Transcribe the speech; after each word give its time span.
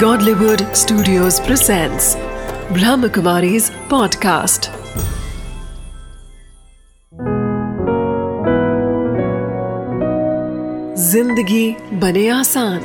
Godlywood 0.00 0.62
Studios 0.76 1.36
presents 1.40 2.06
Brahmakumari's 2.76 3.68
podcast. 3.90 4.68
ज़िंदगी 10.98 11.76
बने 12.00 12.28
आसान। 12.28 12.80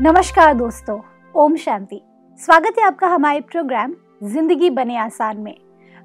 नमस्कार 0.00 0.54
दोस्तों, 0.54 1.00
ओम 1.34 1.56
शांति। 1.56 2.00
स्वागत 2.40 2.78
है 2.78 2.84
आपका 2.84 3.06
हमारे 3.06 3.40
प्रोग्राम 3.40 3.94
ज़िंदगी 4.24 4.70
बने 4.70 4.96
आसान 4.96 5.38
में। 5.38 5.56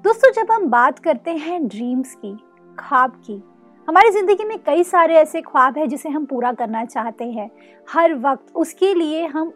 दोस्तों, 0.04 0.32
जब 0.32 0.52
हम 0.52 0.66
बात 0.70 0.98
करते 0.98 1.30
हैं 1.30 1.66
ड्रीम्स 1.68 2.14
की 2.14 2.36
ख्वाब 2.78 3.22
की 3.26 3.42
हमारी 3.90 4.10
ज़िंदगी 4.10 4.44
में 4.44 4.58
कई 4.58 4.82
सारे 4.84 5.14
ऐसे 5.14 5.40
ख्वाब 5.42 5.78
हैं 5.78 5.88
जिसे 5.88 6.08
हम 6.08 6.24
पूरा 6.24 6.52
करना 6.52 6.84
चाहते 6.84 7.24
हैं। 7.24 7.50
हर 7.88 8.12
वक्त 8.16 8.52
उसके 8.56 8.92
लिए 8.94 9.24
हम 9.26 9.52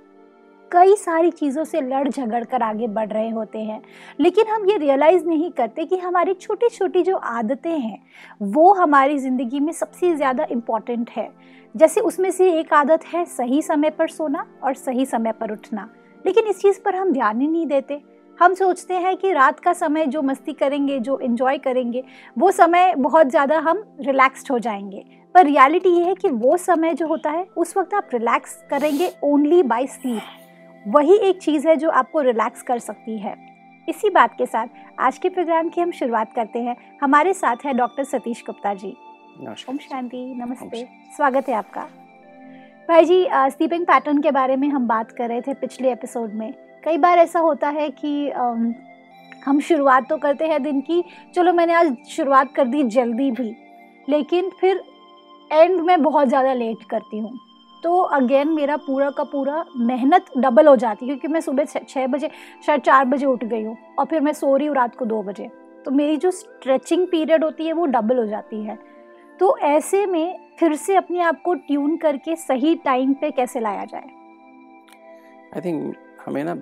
कई 0.70 0.94
सारी 0.96 1.30
चीज़ों 1.30 1.64
से 1.64 1.80
लड़ 1.80 2.08
झगड़ 2.08 2.42
कर 2.44 2.62
आगे 2.62 2.86
बढ़ 2.88 3.08
रहे 3.08 3.28
होते 3.30 3.58
हैं। 3.58 3.80
लेकिन 4.20 4.46
हम 4.46 4.68
ये 4.70 4.76
रियलाइज़ 4.76 5.26
नहीं 5.26 5.50
करते 5.50 5.84
कि 5.84 5.96
हमारी 5.96 6.34
छोटी 6.34 6.68
छोटी 6.68 7.02
जो 7.02 7.16
आदतें 7.16 7.70
हैं, 7.70 7.98
वो 8.42 8.72
हमारी 8.72 9.18
ज़िंदगी 9.18 9.60
में 9.60 9.72
सबसे 9.72 10.14
ज़्यादा 10.16 10.46
इंपॉर्टेंट 10.50 11.10
है। 11.10 11.30
जैसे 11.74 12.00
उसमें 12.00 12.30
से 12.30 12.50
एक 12.52 12.72
आदत 12.72 13.04
है 13.04 13.24
सही 13.26 13.62
समय 13.62 13.90
पर 13.90 14.08
सोना 14.08 14.46
और 14.64 14.74
सही 14.74 15.06
समय 15.06 15.32
पर 15.32 15.52
उठना। 15.52 15.88
लेकिन 16.24 16.46
इस 16.46 16.60
चीज़ 16.60 16.80
पर 16.80 16.94
हम 16.94 17.12
ध्यान 17.12 17.40
ही 17.40 17.48
नहीं 17.48 17.66
देते। 17.66 18.00
हम 18.38 18.54
सोचते 18.54 18.94
हैं 18.94 19.16
कि 19.16 19.32
रात 19.32 19.60
का 19.60 19.72
समय 19.72 20.06
जो 20.06 20.22
मस्ती 20.22 20.52
करेंगे 20.52 20.98
जो 20.98 21.18
इन्जॉय 21.18 21.58
करेंगे 21.58 22.02
वो 22.38 22.50
समय 22.50 22.94
बहुत 22.94 23.26
ज़्यादा 23.26 23.58
हम 23.58 23.82
रिलैक्स्ड 24.00 24.50
हो 24.50 24.58
जाएँगे। 24.58 25.04
पर 25.34 25.44
रियलिटी 25.44 25.88
ये 25.88 26.04
है 26.04 26.14
कि 26.14 26.28
वो 26.28 26.56
समय 26.56 26.94
जो 26.94 27.06
होता 27.06 27.30
है 27.30 27.44
उस 27.56 27.76
वक्त 27.76 27.94
आप 27.94 28.08
रिलैक्स 28.14 28.56
करेंगे 28.70 29.12
ओनली 29.24 29.62
बाय 29.62 29.86
स्लीप 29.86 30.86
वही 30.86 31.16
एक 31.18 31.40
चीज़ 31.42 31.68
है 31.68 31.76
जो 31.76 31.90
आपको 31.90 32.20
रिलैक्स 32.20 32.62
कर 32.62 32.78
सकती 32.78 33.18
है। 33.18 33.36
इसी 33.88 34.10
बात 34.10 34.34
के 34.38 34.46
साथ 34.46 34.66
आज 35.00 35.18
के 35.18 35.28
प्रोग्राम 35.28 35.68
की 35.68 35.80
हम 35.80 35.90
शुरुआत 35.90 36.32
करते 36.34 36.58
हैं। 36.58 36.76
हमारे 37.02 37.32
साथ 37.34 37.64
है 37.66 37.72
डॉक्टर 37.74 38.04
सतीश 38.04 38.42
गुप्ता 38.46 38.74
जी। 38.74 38.96
ओम 39.68 39.78
शांति 39.78 40.24
नमस्ते। 40.36 40.84
स्वागत 41.16 41.48
है 41.48 41.54
आपका। 41.54 41.86
भाई 42.88 43.04
जी 43.04 43.26
स्लीपिंग 43.30 43.86
पैटर्न 43.86 44.20
के 44.22 44.30
बारे 44.30 44.56
में 44.56 44.68
हम 44.68 44.86
बात 44.88 45.12
कर 45.12 45.28
रहे 45.28 45.40
थे 45.40 45.54
पिछले 45.54 45.92
एपिसोड 45.92 46.34
में। 46.34 46.52
कई 46.84 46.96
बार 46.98 47.18
ऐसा 47.18 47.40
होता 47.40 47.68
है 47.70 47.88
कि 47.92 48.30
हम 49.44 49.60
शुरुआत 49.60 50.08
तो 50.08 50.16
करते 50.16 50.46
हैं 50.46 50.62
दिन 50.62 50.80
की, 50.80 51.02
चलो 51.34 51.52
मैंने 51.52 51.74
आज 51.74 51.96
शुरुआत 52.08 52.54
कर 52.54 52.66
दी 52.66 52.82
जल्दी 52.84 53.30
भी, 53.30 53.54
लेकिन 54.08 54.50
फिर 54.60 54.82
एंड 55.50 55.80
में 55.80 56.02
बहुत 56.02 56.28
ज़्यादा 56.28 56.52
लेट 56.54 56.84
करती 56.90 57.18
हूँ। 57.18 57.38
तो 57.82 58.00
अगेन 58.12 58.48
मेरा 58.48 58.76
पूरा 58.76 59.10
का 59.10 59.24
पूरा 59.24 59.64
मेहनत 59.78 60.26
डबल 60.38 60.68
हो 60.68 60.76
जाती 60.76 61.04
है, 61.04 61.08
क्योंकि 61.08 61.28
मैं 61.28 61.40
सुबह 61.40 61.64
छः 61.64 62.06
बजे, 62.06 62.30
शायद 62.66 62.80
चार 62.80 63.04
बजे 63.04 63.26
उठ 63.26 63.44
गई 63.44 63.62
हूँ, 63.62 63.76
और 63.98 64.06
फिर 64.06 64.20
मैं 64.20 64.32
सो 64.32 64.56
रही 64.56 64.66
हूँ 64.66 64.76
रात 64.76 64.96
को 64.96 65.04
दो 65.04 65.22
बजे। 65.22 65.50
तो 65.84 65.90
मेरी 65.90 66.16
जो 66.16 66.30
स्ट्रेचिंग 66.30 67.06
पीरियड 67.08 67.44
होती 67.44 67.66
है, 67.66 67.72
वो 67.72 67.86
डबल 67.86 68.18
हो 68.18 68.26
जाती 68.26 68.62
है। 68.62 68.78
तो 69.40 69.56
ऐसे 69.58 70.04
में 70.06 70.54
फिर 70.58 70.74
से 70.76 70.96
अपने 70.96 71.20
आप 71.22 71.42
को 71.42 71.54
ट्यून 71.56 71.96
करके 71.96 72.36
सही 72.36 72.74
टाइम 72.84 73.12
पे 73.14 73.30
कैसे 73.30 73.60
लाया 73.60 73.84
जाए? 73.84 74.08
आई 75.56 75.60
थिंक 75.60 75.94
हमें 76.26 76.42
ना 76.44 76.54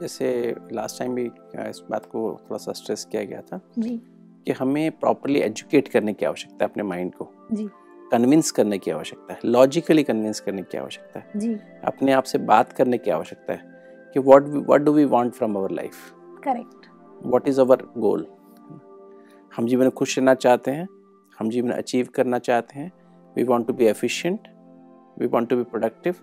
जैसे 0.00 0.54
लास्ट 0.72 0.98
टाइम 0.98 1.14
भी 1.14 1.24
इस 1.56 1.82
बात 1.90 2.06
को 2.06 2.38
थोड़ा 2.42 2.56
सा 2.56 2.72
स्ट्रेस 2.72 3.04
किया 3.04 3.24
गया 3.24 3.40
था 3.40 3.60
जी। 3.78 3.96
कि 4.46 4.52
हमें 4.52 4.90
प्रॉपरली 4.92 5.40
एजुकेट 5.40 5.88
करने 5.88 6.12
की 6.12 6.26
आवश्यकता 6.26 6.64
है 6.64 6.70
अपने 6.70 6.82
माइंड 6.82 7.14
को। 7.14 7.28
जी। 7.52 7.68
कन्विंस 8.12 8.50
करने 8.50 8.78
की 8.78 8.90
आवश्यकता 8.90 9.32
है। 9.32 9.40
लॉजिकली 9.44 10.02
कन्विंस 10.02 10.40
करने 10.40 10.62
की 10.62 10.78
आवश्यकता 10.78 11.20
है। 11.20 11.30
जी। 11.36 11.54
अपने 11.84 12.12
आप 12.12 12.22
से 12.22 12.38
बात 12.38 12.72
करने 12.72 12.98
की 12.98 13.10
आवश्यकता 13.10 13.52
है 13.52 13.60
कि 14.14 14.20
what 14.20 14.42
what 14.42 14.80
do 14.80 14.92
we 14.92 15.04
want 15.04 15.32
from 15.32 15.56
our 15.56 15.70
life 15.70 15.94
correct 16.44 16.86
what 17.26 17.48
is 17.48 17.60
our 17.60 17.76
goal 17.98 18.26
हम 19.56 19.66
जीवन 19.66 19.82
में 19.82 19.90
खुश 19.90 20.18
रहना 20.18 20.34
चाहते 20.34 20.70
हैं 20.70 20.88
हम 21.38 21.50
जीवन 21.50 21.70
अचीव 21.70 22.08
करना 22.14 22.38
चाहते 22.38 22.78
हैं 22.78 22.92
we 23.36 23.44
want 23.44 23.66
to 23.66 23.72
be 23.72 23.84
efficient 23.84 24.48
we 25.18 25.26
want 25.26 25.48
to 25.48 25.56
be 25.56 25.62
productive 25.62 26.14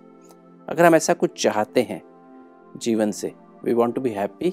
अगर 0.69 0.85
हम 0.85 0.95
ऐसा 0.95 1.13
कुछ 1.13 1.43
चाहते 1.43 1.81
हैं 1.81 2.01
जीवन 2.77 3.11
से 3.11 3.33
we 3.63 3.73
want 3.73 3.95
to 3.95 4.01
be 4.01 4.09
happy 4.09 4.49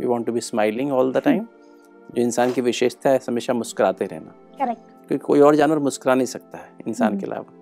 we 0.00 0.06
want 0.06 0.26
to 0.26 0.32
be 0.32 0.40
smiling 0.40 0.92
all 0.92 1.12
the 1.12 1.22
time 1.24 1.46
जो 2.14 2.22
इंसान 2.22 2.52
की 2.52 2.60
विशेषता 2.60 3.10
है 3.10 3.20
हमेशा 3.28 3.52
मुस्कुराते 3.52 4.06
रहना। 4.06 4.34
करेक्ट 4.58 4.90
क्योंकि 5.08 5.24
कोई 5.26 5.40
और 5.40 5.56
जानवर 5.56 5.78
मुस्कुरा 5.78 6.14
नहीं 6.14 6.26
सकता 6.26 6.58
है 6.58 6.70
इंसान 6.88 7.18
के 7.20 7.26
अलावा। 7.26 7.60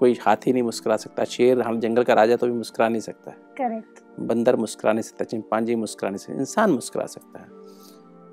कोई 0.00 0.18
हाथी 0.22 0.52
नहीं 0.52 0.62
मुस्कुरा 0.62 0.96
सकता 0.96 1.24
शेर 1.24 1.60
हम 1.62 1.78
जंगल 1.80 2.04
का 2.04 2.14
राजा 2.14 2.36
तो 2.36 2.46
भी 2.46 2.52
मुस्कुरा 2.52 2.88
नहीं 2.88 3.00
सकता 3.00 3.30
है। 3.30 3.36
करेक्ट 3.58 4.20
बंदर 4.20 4.56
मुस्कुरा 4.56 4.92
नहीं 4.92 5.02
सकता 5.02 5.24
चिंपांजी 5.24 5.74
मुस्कुरा 5.74 6.10
नहीं 6.10 6.18
सकता 6.18 6.38
इंसान 6.38 6.70
मुस्कुरा 6.70 7.06
सकता 7.06 7.40
है। 7.40 7.48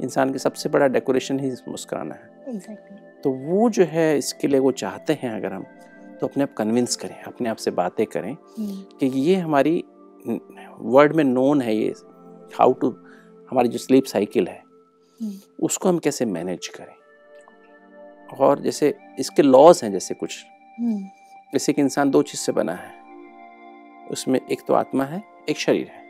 इंसान 0.01 0.31
की 0.33 0.39
सबसे 0.39 0.69
बड़ा 0.69 0.87
डेकोरेशन 0.87 1.39
ही 1.39 1.51
मुस्कुराना 1.67 2.15
है। 2.15 2.53
Exactly. 2.53 2.97
तो 3.23 3.31
वो 3.31 3.69
जो 3.69 3.83
है 3.83 4.17
इसके 4.17 4.47
लिए 4.47 4.59
वो 4.59 4.71
चाहते 4.73 5.13
हैं 5.13 5.35
अगर 5.35 5.53
हम 5.53 5.65
तो 6.21 6.27
अपने 6.27 6.43
आप 6.43 6.53
कन्विंस 6.53 6.95
करें 6.95 7.21
अपने 7.23 7.49
आप 7.49 7.57
से 7.57 7.71
बातें 7.71 8.05
करें 8.05 8.35
कि 8.59 9.05
ये 9.05 9.35
हमारी 9.35 9.83
वर्ड 10.27 11.15
में 11.15 11.23
नोन 11.23 11.61
है 11.61 11.75
ये 11.75 11.93
हाउ 12.55 12.73
टू 12.73 12.89
हमारी 13.49 13.69
जो 13.69 13.77
स्लीप 13.77 14.05
साइकिल 14.05 14.47
है 14.47 14.61
उसको 15.59 15.89
हम 15.89 15.97
कैसे 15.99 16.25
मैनेज 16.27 16.67
करें? 16.69 16.95
और 18.37 18.59
जैसे 18.59 18.93
इसके 19.19 19.43
लॉज 19.43 19.81
हैं 19.83 19.91
जैसे 19.91 20.13
कुछ। 20.13 20.43
जैसे 21.53 21.73
कि 21.73 21.81
इंसान 21.81 22.09
दो 22.11 22.21
चीज़ 22.21 22.41
से 22.41 22.51
बना 22.51 22.73
है। 22.73 22.91
उसमें 24.11 24.39
एक 24.41 24.61
तो 24.67 24.73
आत्मा 24.73 25.03
है 25.03 25.21
एक 25.49 25.57
शरीर 25.57 25.87
है। 25.87 26.05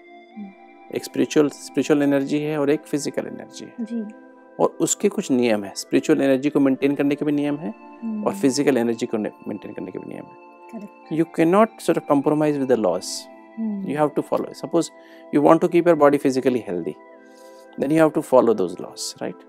एक 0.96 1.04
स्पिरिचुअल 1.04 1.50
स्पिरिचुअल 1.50 2.02
एनर्जी 2.04 2.40
है 2.40 2.58
और 2.60 2.70
एक 2.70 2.82
फ़िज़िकल 2.82 3.28
एनर्जी 3.28 3.66
है। 3.66 3.86
जी। 3.86 4.02
और 4.60 4.78
उसके 4.82 5.10
कुछ 5.10 5.32
नियम 5.32 5.64
है। 5.64 5.72
स्पिरिचुअल 5.76 6.22
एनर्जी 6.22 6.50
को 6.50 6.60
मेंटेन 6.60 6.96
करने 6.96 7.16
के 7.16 7.26
भी 7.26 7.32
नियम 7.32 7.58
है 7.58 7.70
और 8.26 8.34
फ़िज़िकल 8.34 8.78
एनर्जी 8.78 9.06
को 9.06 9.18
मेंटेन 9.18 9.74
करने 9.74 9.92
के 9.92 10.00
भी 10.00 10.14
नियम 10.14 10.26
है। 10.26 11.18
You 11.18 11.26
can 11.36 11.50
not 11.50 11.80
sort 11.82 12.00
of 12.00 12.08
compromise 12.08 12.58
with 12.58 12.68
the 12.68 12.78
loss 12.80 13.28
you 13.58 13.98
have 13.98 14.14
to 14.16 14.22
follow 14.22 14.54
suppose 14.54 14.92
you 15.34 15.42
want 15.42 15.62
to 15.62 15.70
keep 15.70 15.86
your 15.86 15.96
body 15.96 16.18
physically 16.18 16.62
healthy 16.62 16.96
then 17.78 17.92
you 17.92 18.00
have 18.00 18.14
to 18.14 18.22
follow 18.22 18.54
those 18.54 18.80
laws 18.80 19.14
right 19.22 19.46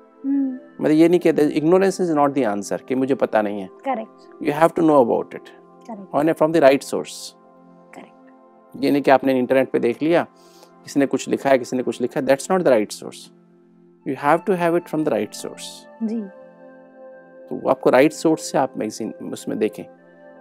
मतलब 0.80 0.90
ये 0.92 1.08
नहीं 1.08 1.20
कहते 1.20 1.48
ignorance 1.60 2.00
is 2.00 2.10
not 2.18 2.34
the 2.34 2.44
answer 2.52 2.80
कि 2.88 2.94
मुझे 2.94 3.14
पता 3.22 3.42
नहीं 3.42 3.60
है 3.60 3.68
correct 3.84 4.46
you 4.46 4.54
have 4.60 4.74
to 4.78 4.86
know 4.88 5.00
about 5.04 5.36
it 5.38 5.50
correct 5.88 6.16
on 6.20 6.34
from 6.40 6.54
the 6.56 6.62
right 6.66 6.88
source 6.90 7.16
correct 7.94 8.84
ये 8.84 8.90
नहीं 8.90 9.02
कि 9.02 9.10
आपने 9.10 9.38
इंटरनेट 9.38 9.70
पे 9.70 9.78
देख 9.78 10.02
लिया 10.02 10.26
किसी 10.84 11.00
ने 11.00 11.06
कुछ 11.06 11.28
लिखा 11.28 11.50
है 11.50 11.58
किसी 11.58 11.76
ने 11.76 11.82
कुछ 11.82 12.00
लिखा 12.00 12.20
है 12.20 12.26
that's 12.26 12.50
not 12.50 12.62
the 12.62 12.68
right 12.68 12.92
source 12.92 13.30
you 14.06 14.14
have 14.18 14.38
to 14.46 14.52
have 14.62 14.76
it 14.76 14.88
from 14.88 15.04
the 15.04 15.08
right 15.08 15.34
source 15.34 15.70
जी 16.02 16.20
तो 17.48 17.68
आपको 17.68 17.90
राइट 17.90 18.12
सोर्स 18.12 18.50
से 18.50 18.58
आप 18.58 18.78
मैगजीन 18.78 19.12
उसमें 19.32 19.58
देखें 19.58 19.84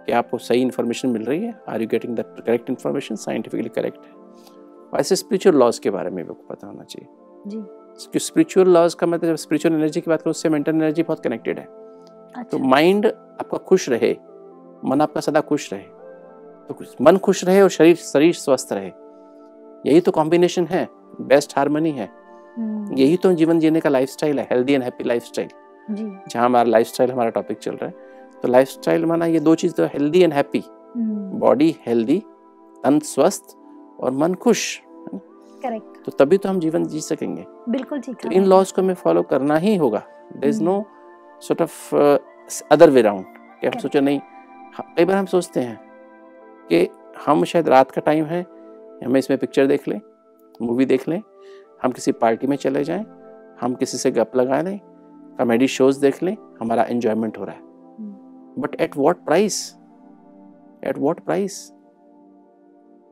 कि 0.08 0.12
आपको 0.14 0.38
सही 0.38 0.60
इन्फॉर्मेशन 0.62 1.08
मिल 1.08 1.22
रही 1.22 1.44
है। 1.44 1.54
Are 1.68 1.82
you 1.82 1.88
getting 1.88 2.16
the 2.16 2.20
correct 2.20 2.70
information 2.70 3.14
scientifically 3.14 3.68
correct 3.68 3.98
है। 3.98 5.00
ऐसे 5.00 5.16
स्पिरिचुअल 5.16 5.56
लॉज 5.56 5.78
के 5.78 5.90
बारे 5.90 6.10
में 6.10 6.24
भी 6.26 6.34
पता 6.48 6.66
होना 6.66 6.84
चाहिए। 6.84 7.08
जी। 7.46 8.18
स्पिरिचुअल 8.18 8.68
लॉज 8.68 8.94
का 8.94 9.06
मतलब 9.06 9.30
जब 9.30 9.36
स्पिरिचुअल 9.36 9.74
एनर्जी 9.74 10.00
की 10.00 10.10
बात 10.10 10.22
करूँ 10.22 10.30
उससे 10.30 10.48
मेंटल 10.48 10.74
एनर्जी 10.74 11.02
बहुत 11.02 11.22
कनेक्टेड 11.24 11.58
है। 11.58 11.64
अच्छा। 11.64 12.42
तो 12.42 12.58
माइंड 12.58 13.06
आपका 13.06 13.58
खुश 13.58 13.88
रहे 13.88 14.16
मन 14.84 15.00
आपका 15.00 15.20
सदा 15.20 15.40
खुश 15.40 15.72
रहे। 15.72 15.82
तो 16.68 17.04
मन 17.04 17.16
खुश 17.16 17.44
रहे 17.44 17.60
और 17.62 17.68
शरीर 17.68 17.96
शरीर 17.96 18.34
स्वस्थ 18.34 18.72
रहे। 18.72 18.92
यही 19.90 20.00
तो 20.00 20.12
कॉम्बिनेशन 20.12 20.66
है। 20.66 20.88
बेस्ट 21.20 21.56
हारमोनी 21.56 21.90
है। 21.90 22.10
यही 22.94 23.16
तो 23.16 23.32
जीवन 23.32 23.58
जीने 23.58 23.80
का 23.80 23.90
लाइफस्टाइल 23.90 24.38
है। 24.38 24.48
हेल्दी 24.50 24.72
एंड 24.72 24.82
हैप्पी 24.82 25.04
लाइफस्टाइल 25.04 25.48
जहाँ 25.90 26.44
हमारा 26.44 26.70
लाइफस्टाइल 26.70 27.10
हमारा 27.12 27.30
टॉपिक 27.30 27.58
चल 27.58 27.72
रहा 27.72 27.86
है। 27.86 28.07
तो 28.42 28.48
लाइफस्टाइल 28.48 29.04
माना 29.06 29.26
ये 29.26 29.40
दो 29.40 29.54
चीज़ 29.54 29.72
तो 29.74 29.84
healthy 29.84 30.22
and 30.22 30.32
happy 30.32 30.62
body 31.40 31.74
healthy 31.86 32.18
तन 32.84 32.98
स्वस्थ 33.04 33.56
और 34.00 34.10
मन 34.12 34.34
खुश 34.34 34.80
करेक्ट 35.62 36.04
तो 36.04 36.12
तभी 36.18 36.38
तो 36.38 36.48
हम 36.48 36.60
जीवन 36.60 36.84
जी 36.86 37.00
सकेंगे। 37.00 37.44
बिल्कुल 37.68 38.00
ठीक 38.00 38.16
तो 38.22 38.30
इन 38.30 38.44
लॉज 38.44 38.72
को 38.72 38.82
हमें 38.82 38.94
फॉलो 38.94 39.22
करना 39.22 39.56
ही 39.56 39.74
होगा। 39.76 40.02
There 40.32 40.48
is 40.50 40.62
no 40.62 40.82
sort 41.42 41.62
of 41.62 41.94
other 42.72 42.90
way 42.90 43.02
round 43.02 43.24
कि 43.60 43.66
हम 43.66 43.78
सोचे 43.80 44.00
नहीं 44.00 44.20
कई 44.96 45.04
बार 45.04 45.16
हम 45.16 45.26
सोचते 45.26 45.60
हैं 45.60 45.78
कि 46.70 46.88
हम 47.26 47.44
शायद 47.44 47.68
रात 47.68 47.90
का 47.90 48.00
टाइम 48.00 48.24
है 48.24 48.42
हमें 49.04 49.18
इसमें 49.18 49.38
पिक्चर 49.38 49.66
देख 49.66 49.88
लें 49.88 50.00
मूवी 50.62 50.84
देख 50.86 51.08
लें 51.08 51.20
हम 51.82 51.92
किसी 51.92 52.12
पार्टी 52.14 52.46
में 52.46 52.56
चले 52.56 52.84
जाएँ 52.84 53.04
हम 53.60 53.74
किसी 53.74 53.98
से 53.98 54.10
गप 54.10 54.36
लगा 54.36 54.60
लें 54.62 54.78
कॉमेडी 55.38 55.68
शोज़ 55.68 56.00
देख 56.00 56.22
लें 56.22 56.36
हमारा 56.60 56.82
एंजॉयमेंट 56.82 57.38
हो 57.38 57.44
रहा 57.44 57.54
है। 57.54 57.66
But 58.58 58.80
at 58.80 58.96
what 58.96 59.24
price 59.24 59.76
at 60.84 60.98
what 60.98 61.20
price 61.20 61.72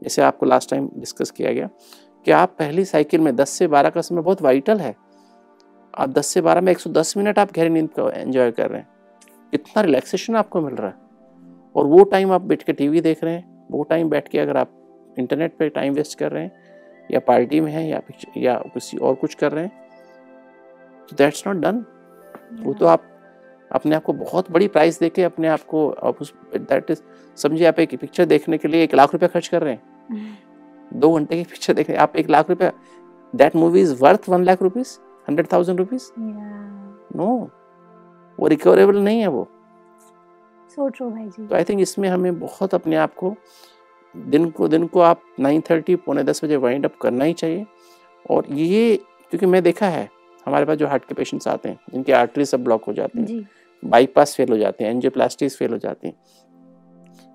जैसे 0.02 0.22
आपको 0.22 0.46
लास्ट 0.46 0.70
टाइम 0.70 0.90
डिस्कस 0.96 1.30
किया 1.30 1.52
गया 1.52 1.68
कि 2.24 2.30
आप 2.30 2.56
पहली 2.58 2.84
साइकिल 2.84 3.20
में 3.20 3.32
10 3.32 3.48
से 3.48 3.68
12 3.68 3.90
का 3.90 4.00
समय 4.00 4.22
बहुत 4.22 4.42
वाइटल 4.42 4.78
है। 4.78 4.96
आप 5.98 6.08
10 6.08 6.26
से 6.26 6.40
12 6.40 6.60
में 6.60 6.72
110 6.72 7.16
मिनट 7.16 7.38
आप 7.38 7.52
गहरी 7.52 7.68
नींद 7.68 7.90
को 7.90 8.10
एंजॉय 8.10 8.50
कर 8.50 8.70
रहे 8.70 8.80
हैं। 8.80 8.88
कितना 9.50 9.82
रिलैक्सेशन 9.82 10.36
आपको 10.36 10.60
मिल 10.60 10.74
रहा 10.74 10.88
है। 10.88 10.94
और 11.76 11.86
वो 11.86 12.04
टाइम 12.04 12.32
आप 12.32 12.40
बैठ 12.40 12.62
के 12.62 12.72
टीवी 12.72 13.00
देख 13.00 13.24
रहे 13.24 13.34
हैं। 13.34 13.56
वो 13.70 13.82
टाइम 13.82 14.08
बैठ 14.08 14.28
के 14.28 14.38
अगर 14.38 14.56
आप 14.56 14.70
इंटरनेट 15.18 15.56
पे 15.56 15.68
टाइम 15.68 15.94
वेस्ट 15.94 16.18
कर 16.18 16.32
रहे 16.32 16.42
हैं 16.42 16.52
या 17.10 17.20
पार्टी 17.20 17.60
में 17.60 17.72
हैं 17.72 17.88
या 17.88 18.02
या 18.36 18.58
किसी 18.58 18.96
और 18.96 19.14
कुछ 19.14 19.34
कर 19.34 19.52
रहे 19.52 19.64
हैं 19.64 19.72
तो 21.10 21.16
दैट्स 21.16 21.46
नॉट 21.46 21.56
डन 21.56 21.84
वो 22.52 22.74
तो 22.74 22.86
आप 22.86 23.15
अपने 23.70 23.96
आप 23.96 24.02
को 24.02 24.12
बहुत 24.12 24.50
बड़ी 24.50 24.68
प्राइस 24.68 24.98
देके 25.00 25.22
अपने 25.22 25.48
आप 25.48 25.62
को 25.64 25.88
आप 25.90 26.20
उस 26.20 26.32
दैट 26.54 26.90
इज़ 26.90 27.00
समझिए 27.38 27.66
आप 27.66 27.78
एक 27.78 27.98
पिक्चर 28.00 28.24
देखने 28.24 28.58
के 28.58 28.68
लिए 28.68 28.82
एक 28.84 28.94
लाख 28.94 29.12
रुपया 29.12 29.28
खर्च 29.28 29.48
कर 29.48 29.62
रहे 29.62 29.72
हैं। 29.72 30.38
दो 30.90 31.12
घंटे 31.12 31.36
की 31.36 31.44
पिक्चर 31.44 31.74
देख 31.74 31.88
रहे 31.88 31.96
हैं। 31.96 32.02
आप 32.02 32.16
एक 32.16 32.30
लाख 32.30 32.50
रुपया 32.50 32.72
that 33.34 33.56
movie 33.56 33.80
is 33.80 33.94
worth 34.02 34.28
one 34.28 34.44
lakh 34.44 34.62
rupees 34.62 34.96
hundred 35.28 35.52
thousand 35.52 35.78
rupees 35.78 36.10
no 37.16 37.26
वो 38.38 38.46
रिकवरेबल 38.48 38.98
नहीं 38.98 39.20
है 39.20 39.26
वो। 39.26 39.46
सो 40.70 40.88
ट्रू 40.88 41.10
भाई 41.10 41.24
जी 41.26 41.46
तो 41.46 41.54
आई 41.54 41.64
थिंक 41.64 41.80
इसमें 41.80 42.08
हमें 42.08 42.38
बहुत 42.40 42.74
अपने 42.74 42.96
आप 42.96 43.14
को 43.14 43.34
दिन 44.14 44.50
को 44.50 44.68
दिन 44.68 44.86
को 44.86 45.00
आप 45.00 45.20
नाइन 45.40 45.62
थर्टी 45.70 45.96
पौने 45.96 46.22
दस 46.24 46.44
बजे 46.44 46.56
वाइंड 46.56 46.84
अप 46.84 46.96
करना 47.02 47.24
ही 47.24 47.32
चाहिए। 47.32 47.66
और 48.30 48.46
ये 48.52 48.96
क्योंकि 49.30 49.46
मैं 49.46 49.62
देखा 49.62 49.86
है 49.88 50.08
हमारे 50.46 50.64
पास 50.64 50.76
जो 50.78 50.86
हार्ट 50.86 51.04
के 51.04 51.14
पेशेंट्स 51.14 51.48
आते 51.48 51.68
हैं 51.68 51.78
जिनके 51.92 52.12
आर्टरी 52.12 52.44
सब 52.44 52.64
ब्लॉक 52.64 52.84
हो 52.84 52.92
जाती 52.92 53.18
हैं। 53.20 53.26
बाईपास 53.82 54.34
फेल 54.36 54.48
हो 54.50 54.56
जाते 54.58 54.84
हैं 54.84 54.90
एंजियोप्लास्टिस 54.90 55.56
फेल 55.56 55.72
हो 55.72 55.78
जाती 55.78 56.08
हैं। 56.08 56.14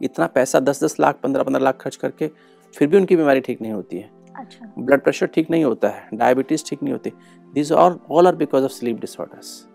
इतना 0.02 0.28
पैसा 0.28 0.60
दस 0.60 0.84
दस 0.84 1.00
लाख 1.00 1.20
पंद्रह 1.24 1.44
पंद्रह 1.44 1.64
लाख 1.64 1.78
खर्च 1.82 1.96
करके 1.96 2.28
फिर 2.74 2.88
भी 2.88 2.98
उनकी 2.98 3.16
बीमारी 3.16 3.40
ठीक 3.42 3.62
नहीं 3.62 3.72
होती 3.74 3.98
है। 3.98 4.10
अच्छा। 4.36 4.74
ब्लड 4.80 5.02
प्रेशर 5.04 5.28
ठीक 5.28 5.50
नहीं 5.52 5.64
होता 5.64 5.90
है 5.90 6.08
डायबिटीज़ 6.14 6.64
ठीक 6.70 6.84
नहीं 6.84 6.94
होती। 6.94 7.12
This 7.54 7.72
are 7.72 7.98
all 8.12 8.28
are 8.28 8.36
because 8.36 8.64
of 8.64 8.72
sleep 8.72 9.00
disorders 9.00 9.68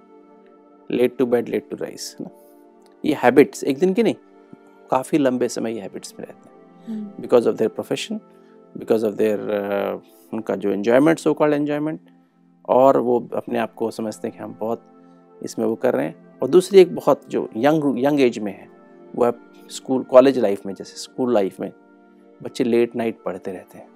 late 0.90 1.16
to 1.18 1.26
bed 1.26 1.48
late 1.48 1.68
to 1.70 1.76
rise 1.76 2.16
ये 3.04 3.16
हैबिट्स 3.22 3.64
एक 3.64 3.78
दिन 3.78 3.92
की 3.94 4.02
नहीं 4.02 4.14
काफ़ी 4.90 5.18
लंबे 5.18 5.48
समय 5.48 5.74
ये 5.74 5.80
हैबिट्स 5.80 6.14
में 6.18 6.26
रहते 6.26 6.48
हैं। 6.90 7.20
Because 7.20 7.48
of 7.48 7.56
their 7.56 7.70
profession 7.70 8.20
because 8.74 9.06
of 9.06 9.14
their 9.14 9.40
उनका 10.32 10.56
जो 10.56 10.70
एन्जॉयमेंट 10.72 11.18
सो 11.18 11.34
कॉल्ड 11.34 11.54
एन्जॉयमेंट 11.54 12.00
और 12.68 12.98
वो 12.98 13.18
अपने 13.36 13.58
आप 13.58 13.74
को 13.74 13.90
समझते 13.90 14.28
हैं 14.28 14.36
कि 14.36 14.42
हम 14.42 14.56
बहुत 14.60 14.82
इसमें 15.42 15.66
वो 15.66 15.74
कर 15.74 15.94
रहे 15.94 16.06
हैं। 16.06 16.25
और 16.42 16.48
दूसरी 16.48 16.80
एक 16.80 16.94
बहुत 16.94 17.20
जो 17.30 17.48
यंग 17.56 17.98
यंग 18.04 18.20
एज 18.20 18.38
में 18.38 18.52
है 18.52 18.68
वो 19.16 19.24
है 19.24 19.32
स्कूल 19.70 20.02
कॉलेज 20.02 20.38
लाइफ 20.38 20.66
में 20.66 20.74
जैसे 20.74 20.96
स्कूल 20.96 21.32
लाइफ 21.34 21.60
में 21.60 21.70
बच्चे 22.40 22.64
लेट 22.64 22.96
नाइट 22.96 23.18
पढ़ते 23.24 23.52
रहते 23.52 23.78
हैं। 23.78 23.86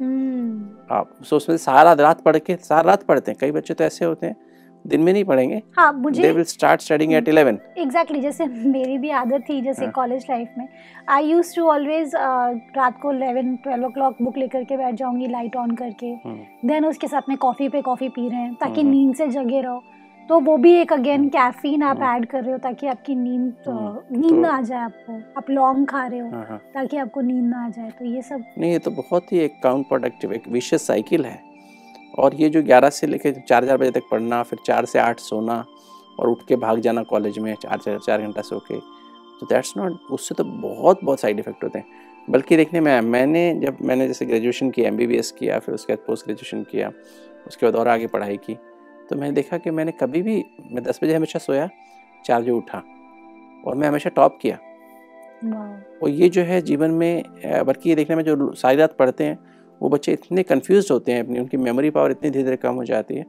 हम्म। 0.00 0.94
आप 0.94 1.12
सो 1.24 1.36
उसमें 1.36 1.56
सारा 1.56 1.92
रात 1.92 2.20
पढ़ 2.20 2.38
के 2.38 2.56
सारा 2.56 2.88
रात 2.88 3.02
पढ़ते 3.02 3.30
हैं। 3.30 3.38
कई 3.40 3.50
बच्चे 3.52 3.74
तो 3.74 3.84
ऐसे 3.84 4.04
होते 4.04 4.26
हैं 4.26 4.36
दिन 4.84 5.00
में 5.00 5.12
नहीं 5.12 5.24
पढ़ेंगे। 5.24 5.62
हाँ 5.76 5.92
मुझे 5.92 6.22
they 6.22 6.30
will 6.32 6.44
start 6.44 6.80
studying 6.80 7.12
at 7.12 7.28
11 7.28 7.58
exactly 7.78 8.20
जैसे 8.20 8.46
मेरी 8.46 8.98
भी 8.98 9.10
आदत 9.10 9.44
थी 9.48 9.60
जैसे 9.62 9.84
हाँ। 9.84 9.92
कॉलेज 9.92 10.26
लाइफ 10.30 10.54
में। 10.58 10.68
आई 11.08 11.26
यूज़ 11.26 11.54
टू 11.56 11.66
ऑलवेज 11.68 12.12
रात 12.14 13.00
को 13.02 13.12
11 13.12 13.56
12 13.66 13.84
ओ 13.84 13.88
क्लॉक 13.88 14.22
बुक 14.22 14.36
लेकर 14.38 14.64
के 14.64 14.76
बैठ 14.76 14.94
जाऊँगी 14.94 15.26
लाइट 15.26 15.56
ऑन 15.56 15.74
करके। 15.76 16.14
देन 16.68 16.86
उसके 16.86 17.08
साथ 17.08 17.28
में 17.28 17.36
कॉफ़ी 17.38 17.68
पे 17.68 17.82
कॉफ़ी 17.82 18.08
पी 18.08 18.28
रहे 18.28 18.40
हैं 18.40 18.54
ताकि 18.54 18.80
हम्म। 18.80 18.90
नींद 18.90 19.14
से 19.14 19.28
जगे 19.28 19.60
रहो। 19.60 19.82
तो 20.28 20.38
वो 20.40 20.56
भी 20.58 20.72
एक 20.74 20.92
अगेन। 20.92 21.28
कैफीन 21.28 21.82
आप। 21.82 22.00
ऐड 22.02 22.24
कर 22.26 22.42
रहे 22.42 22.52
हो 22.52 22.58
ताकि 22.58 22.86
आपकी 22.86 23.14
नींद 23.14 23.52
अ, 23.66 23.70
हम्म। 23.70 24.20
नींद 24.20 24.44
तो- 24.44 24.52
आ 24.52 24.60
जाए 24.60 24.80
आपको 24.80 25.12
आप 25.38 25.50
लॉन्ग 25.50 25.86
खा 25.88 26.06
रहे 26.06 26.20
हो 26.20 26.30
हाँ 26.30 26.46
हाँ 26.48 26.58
ताकि 26.74 26.96
आपको 26.96 27.20
नींद 27.20 27.44
ना 27.44 27.64
आ 27.64 27.68
जाए 27.68 27.90
तो 27.90 28.04
ये 28.04 28.22
सब 28.22 28.44
नहीं 28.58 28.72
ये 28.72 28.78
तो 28.78 28.90
बहुत 28.92 29.32
ही 29.32 29.38
एक 29.38 29.60
काउंट 29.62 29.88
प्रोडक्टिव 29.88 30.32
एक 30.32 30.48
विशेष 30.48 30.80
साइकिल 30.82 31.24
है 31.26 31.38
और 32.18 32.34
ये 32.34 32.48
जो 32.48 32.62
11 32.62 32.90
से 32.90 33.06
लेकर 33.06 33.40
चार 33.48 33.66
चार 33.66 33.76
बजे 33.76 33.90
तक 33.90 34.02
पढ़ना 34.10 34.42
फिर 34.42 34.58
चार 34.66 34.84
से 34.84 34.98
आठ 34.98 35.20
सोना 35.20 35.64
और 36.20 36.28
उठ 36.28 36.46
के 36.48 36.56
भाग 36.56 36.78
जाना 36.80 37.02
कॉलेज 37.04 37.38
में 37.38 37.54
चार 37.62 37.78
चार 37.78 37.98
चार 38.06 38.22
घंटा 38.22 38.42
सो 38.42 38.58
के 38.70 38.78
तो 39.40 39.46
दैट्स 39.46 39.72
नॉट 39.76 39.98
उससे 40.12 40.34
तो 40.34 40.44
बहुत 40.44 41.00
बहुत 41.04 41.20
साइड 41.20 41.38
इफ़ेक्ट 41.38 41.64
होते 41.64 41.78
हैं 41.78 42.04
बल्कि 42.30 42.56
देखने 42.56 42.80
में 42.80 43.00
मैंने 43.00 43.42
जब 43.60 43.78
मैंने 43.82 44.06
जैसे 44.06 44.26
ग्रेजुएशन 44.26 44.70
किया 44.70 44.88
एमबीबीएस 44.88 45.30
किया 45.30 45.58
फिर 45.58 45.74
उसके 45.74 45.92
बाद 45.92 46.04
पोस्ट 46.06 46.24
ग्रेजुएशन 46.26 46.62
किया 46.70 46.90
उसके 47.46 47.66
बाद 47.66 47.76
और 47.76 47.88
आगे 47.88 48.06
पढ़ाई 48.06 48.36
की 48.36 48.56
तो 49.10 49.16
मैंने 49.16 49.32
देखा 49.34 49.58
कि 49.58 49.70
मैंने 49.70 49.92
कभी 49.92 50.22
भी 50.22 50.44
मैं 50.72 50.82
दस 50.84 51.00
बजे 51.02 51.14
हमेशा 51.14 51.38
सोया 51.38 51.68
चार 52.24 52.40
बजे 52.42 52.50
उठा 52.50 52.82
और 53.66 53.74
मैं 53.74 53.88
हमेशा 53.88 54.10
टॉप 54.10 54.38
किया। 54.42 54.58
और 56.02 56.08
ये 56.10 56.28
जो 56.28 56.42
है 56.42 56.60
जीवन 56.62 56.90
में 56.92 57.22
बल्कि 57.66 57.88
ये 57.90 57.94
देखने 57.96 58.16
में 58.16 58.22
जो 58.24 58.52
सारी 58.54 58.76
रात 58.76 58.96
पढ़ते 58.98 59.24
हैं 59.24 59.38
वो 59.80 59.88
बच्चे 59.88 60.12
इतने 60.12 60.42
कन्फ्यूज़ 60.44 60.92
होते 60.92 61.12
हैं 61.12 61.22
अपनी 61.24 61.38
उनकी 61.38 61.56
मेमोरी 61.56 61.90
पावर 61.90 62.10
इतनी 62.10 62.30
धीरे 62.30 62.44
धीरे 62.44 62.56
कम 62.56 62.74
हो 62.74 62.84
जाती 62.84 63.14
है 63.14 63.24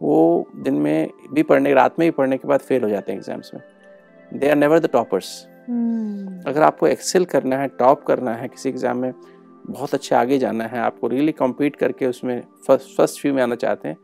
वो 0.00 0.46
दिन 0.56 0.74
में 0.76 1.08
भी 1.34 1.42
पढ़ने 1.42 1.74
रात 1.74 1.98
में 1.98 2.06
भी 2.06 2.10
पढ़ने 2.10 2.36
के 2.36 2.48
बाद 2.48 2.60
फेल 2.60 2.82
हो 2.82 2.88
जाते 2.88 3.12
हैं 3.12 3.18
एग्ज़ाम्स 3.18 3.50
में। 3.54 3.62
They 4.30 4.48
are 4.50 4.56
never 4.56 4.78
the 4.78 4.88
toppers 4.92 5.28
अगर 6.48 6.62
आपको 6.62 6.86
एक्सेल 6.86 7.24
करना 7.24 7.56
है 7.56 7.68
टॉप 7.78 8.02
करना 8.06 8.34
है 8.34 8.48
किसी 8.48 8.68
एग्ज़ाम 8.68 8.98
में 8.98 9.12
बहुत 9.66 9.94
अच्छे 9.94 10.14
आगे 10.16 10.38
जाना 10.38 10.64
है 10.64 10.78
आपको 10.80 11.08
रियली 11.08 11.32
कम्पीट 11.32 11.76
करके 11.76 12.06
उसमें 12.06 12.40
फ़र्स्ट 12.66 12.96
फ़र्स्ट 12.96 13.20
फ्यू 13.20 13.32
में 13.34 13.42
आना 13.42 13.54
चाहते 13.56 13.88
हैं 13.88 13.96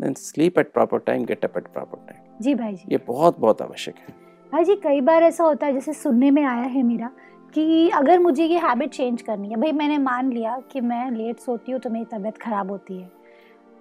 then 0.00 0.14
sleep 0.14 0.58
at 0.58 0.72
proper 0.72 0.98
time 0.98 1.24
get 1.24 1.44
up 1.44 1.56
at 1.56 1.66
proper 1.68 2.06
time 2.08 2.40
जी 2.40 2.54
भाई 2.54 2.74
जी। 2.74 2.92
ये 2.92 2.98
बहुत 3.06 3.38
बहुत 3.40 3.62
आवश्यक 3.62 3.94
है। 3.98 4.14
भाई 4.52 4.64
जी 4.64 4.74
कई 4.74 5.00
बार 5.00 5.22
ऐसा 5.22 5.44
होता 5.44 5.66
है 5.66 5.72
जैसे 5.72 5.92
सुनने 5.92 6.30
में 6.30 6.42
आया 6.44 6.64
है 6.64 6.82
मेरा 6.82 7.10
कि 7.54 7.88
अगर 7.90 8.18
मुझे 8.18 8.44
ये 8.44 8.58
हैबिट 8.58 8.90
चेंज 8.90 9.22
करनी 9.22 9.48
है 9.48 9.56
भाई 9.56 9.72
मैंने 9.72 9.98
मान 9.98 10.32
लिया 10.32 10.58
कि 10.72 10.80
मैं 10.80 11.10
लेट 11.10 11.38
सोती 11.38 11.72
हूँ 11.72 11.80
तो 11.80 11.90
मेरी 11.90 12.04
तबीयत 12.12 12.38
ख़राब 12.38 12.70
होती 12.70 12.98
है। 12.98 13.10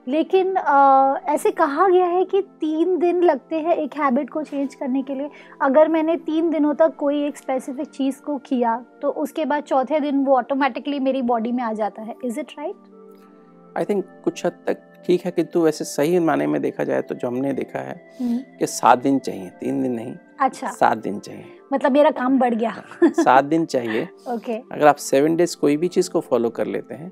लेकिन 0.08 0.54
अ, 0.56 1.22
ऐसे 1.30 1.52
कहा 1.52 1.88
गया 1.90 2.06
है 2.06 2.24
कि 2.26 2.42
तीन 2.62 2.98
दिन 2.98 3.22
लगते 3.24 3.60
हैं 3.60 3.76
एक 3.76 3.98
हैबिट 3.98 4.30
को 4.30 4.44
चेंज 4.44 4.76
करने 4.76 5.02
के 5.04 5.16
लिए। 5.16 5.30
अगर 5.62 5.88
मैंने 5.88 6.16
तीन 6.18 6.50
दिनों 6.50 6.74
तक 6.74 6.96
कोई 6.96 7.24
एक 7.24 7.38
स्पेसिफिक 7.38 7.88
चीज़ 7.88 8.22
को 8.22 8.38
किया 8.38 8.78
तो 9.02 9.10
उसके 9.24 9.46
बाद 9.46 9.64
चौथे 9.64 10.00
दिन 10.00 10.24
वो 10.26 10.38
ऑटोमेटिकली 10.38 11.00
मेरी 11.00 11.22
बॉडी 11.24 11.52
में 11.52 11.64
आ 11.64 11.74
जाता 11.74 12.02
है। 12.02 12.16
Is 12.26 12.40
it 12.40 12.52
right 12.60 13.78
I 13.78 13.86
think 13.86 14.06
कुछ 14.24 14.46
हद 14.46 14.64
तक 14.68 14.87
ठीक 15.08 15.26
है 15.26 15.32
किंतु 15.32 15.62
वैसे 15.62 15.86
सही 15.86 16.20
माने 16.20 16.48
में 16.48 16.62
देखा 16.62 16.84
जाए 16.84 17.02
तो 17.02 17.16
जो 17.16 17.28
हमने 17.28 17.54
देखा 17.54 17.80
है 17.80 18.12
कि 18.22 18.68
सात 18.68 19.00
दिन 19.00 19.20
चाहिए 19.20 19.50
तीन 19.50 19.82
दिन 19.84 19.92
नहीं 19.92 20.16
अच्छा। 20.40 20.72
सात 20.72 20.98
दिन 20.98 21.20
चाहिए। 21.20 21.46
मतलब 21.74 21.92
मेरा 21.92 22.12
काम 22.12 22.40
बढ़ 22.40 22.54
गया। 22.54 22.84
सात 23.04 23.46
दिन 23.46 23.66
चाहिए। 23.66 24.04
ओके। 24.28 24.54
अगर 24.54 24.88
आप 24.88 24.96
सेवन 24.96 25.36
डेज़ 25.36 25.58
कोई 25.58 25.78
भी 25.78 25.88
चीज़ 25.88 26.10
को 26.10 26.20
फॉलो 26.20 26.50
कर 26.50 26.68
लेते 26.68 26.96
हैं 26.96 27.10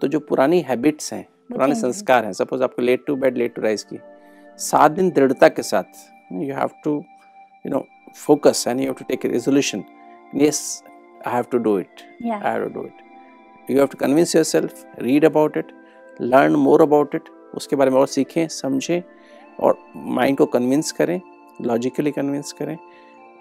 तो 0.00 0.08
जो 0.08 0.20
पुरानी 0.20 0.60
हैबिट्स 0.60 1.12
हैं 1.12 1.22
पुराने 1.52 1.74
संस्कार 1.74 2.24
हैं 2.24 2.32
सपोज़ 2.32 2.62
आपको 2.62 2.82
late 2.82 3.04
to 3.06 3.16
bed 3.16 3.36
late 3.36 3.54
to 3.54 3.62
rise 3.62 3.82
की 3.82 3.98
सात 4.58 4.90
दिन 4.90 5.10
दृढ़ता 5.10 5.48
के 5.48 5.62
साथ 5.62 6.04
you 6.32 6.54
have 6.54 6.70
to 6.84 7.04
you 7.66 7.70
know 7.70 7.86
focus 8.16 8.64
and 8.68 8.80
you 8.80 8.86
have 8.86 8.94
to 8.94 9.04
take 9.08 9.26
resolution 9.26 9.84
yes 10.34 10.82
I 11.26 11.34
have 11.34 11.44
to 11.50 11.58
do 11.58 11.78
it 11.78 12.00
या 12.22 12.42
I 12.42 12.54
have 12.54 12.68
to 12.68 12.74
do 12.78 12.86
it. 12.86 13.02
You 13.68 13.80
have 13.80 13.90
to 13.90 13.96
convince 13.96 14.34
yourself, 14.34 14.84
read 15.00 15.24
about 15.24 15.56
it, 15.56 15.72
learn 16.22 16.56
more 16.56 16.82
about 16.82 17.14
it 17.14 17.28
उसके 17.54 17.76
बारे 17.76 17.90
में 17.90 17.98
और 17.98 18.06
सीखें 18.06 18.48
समझें 18.48 19.02
और 19.60 19.78
mind 19.96 20.38
को 20.38 20.46
convince 20.46 20.92
करें 20.92 21.20
लॉजिकली 21.62 22.10
कन्विंस 22.10 22.52
करें 22.52 22.78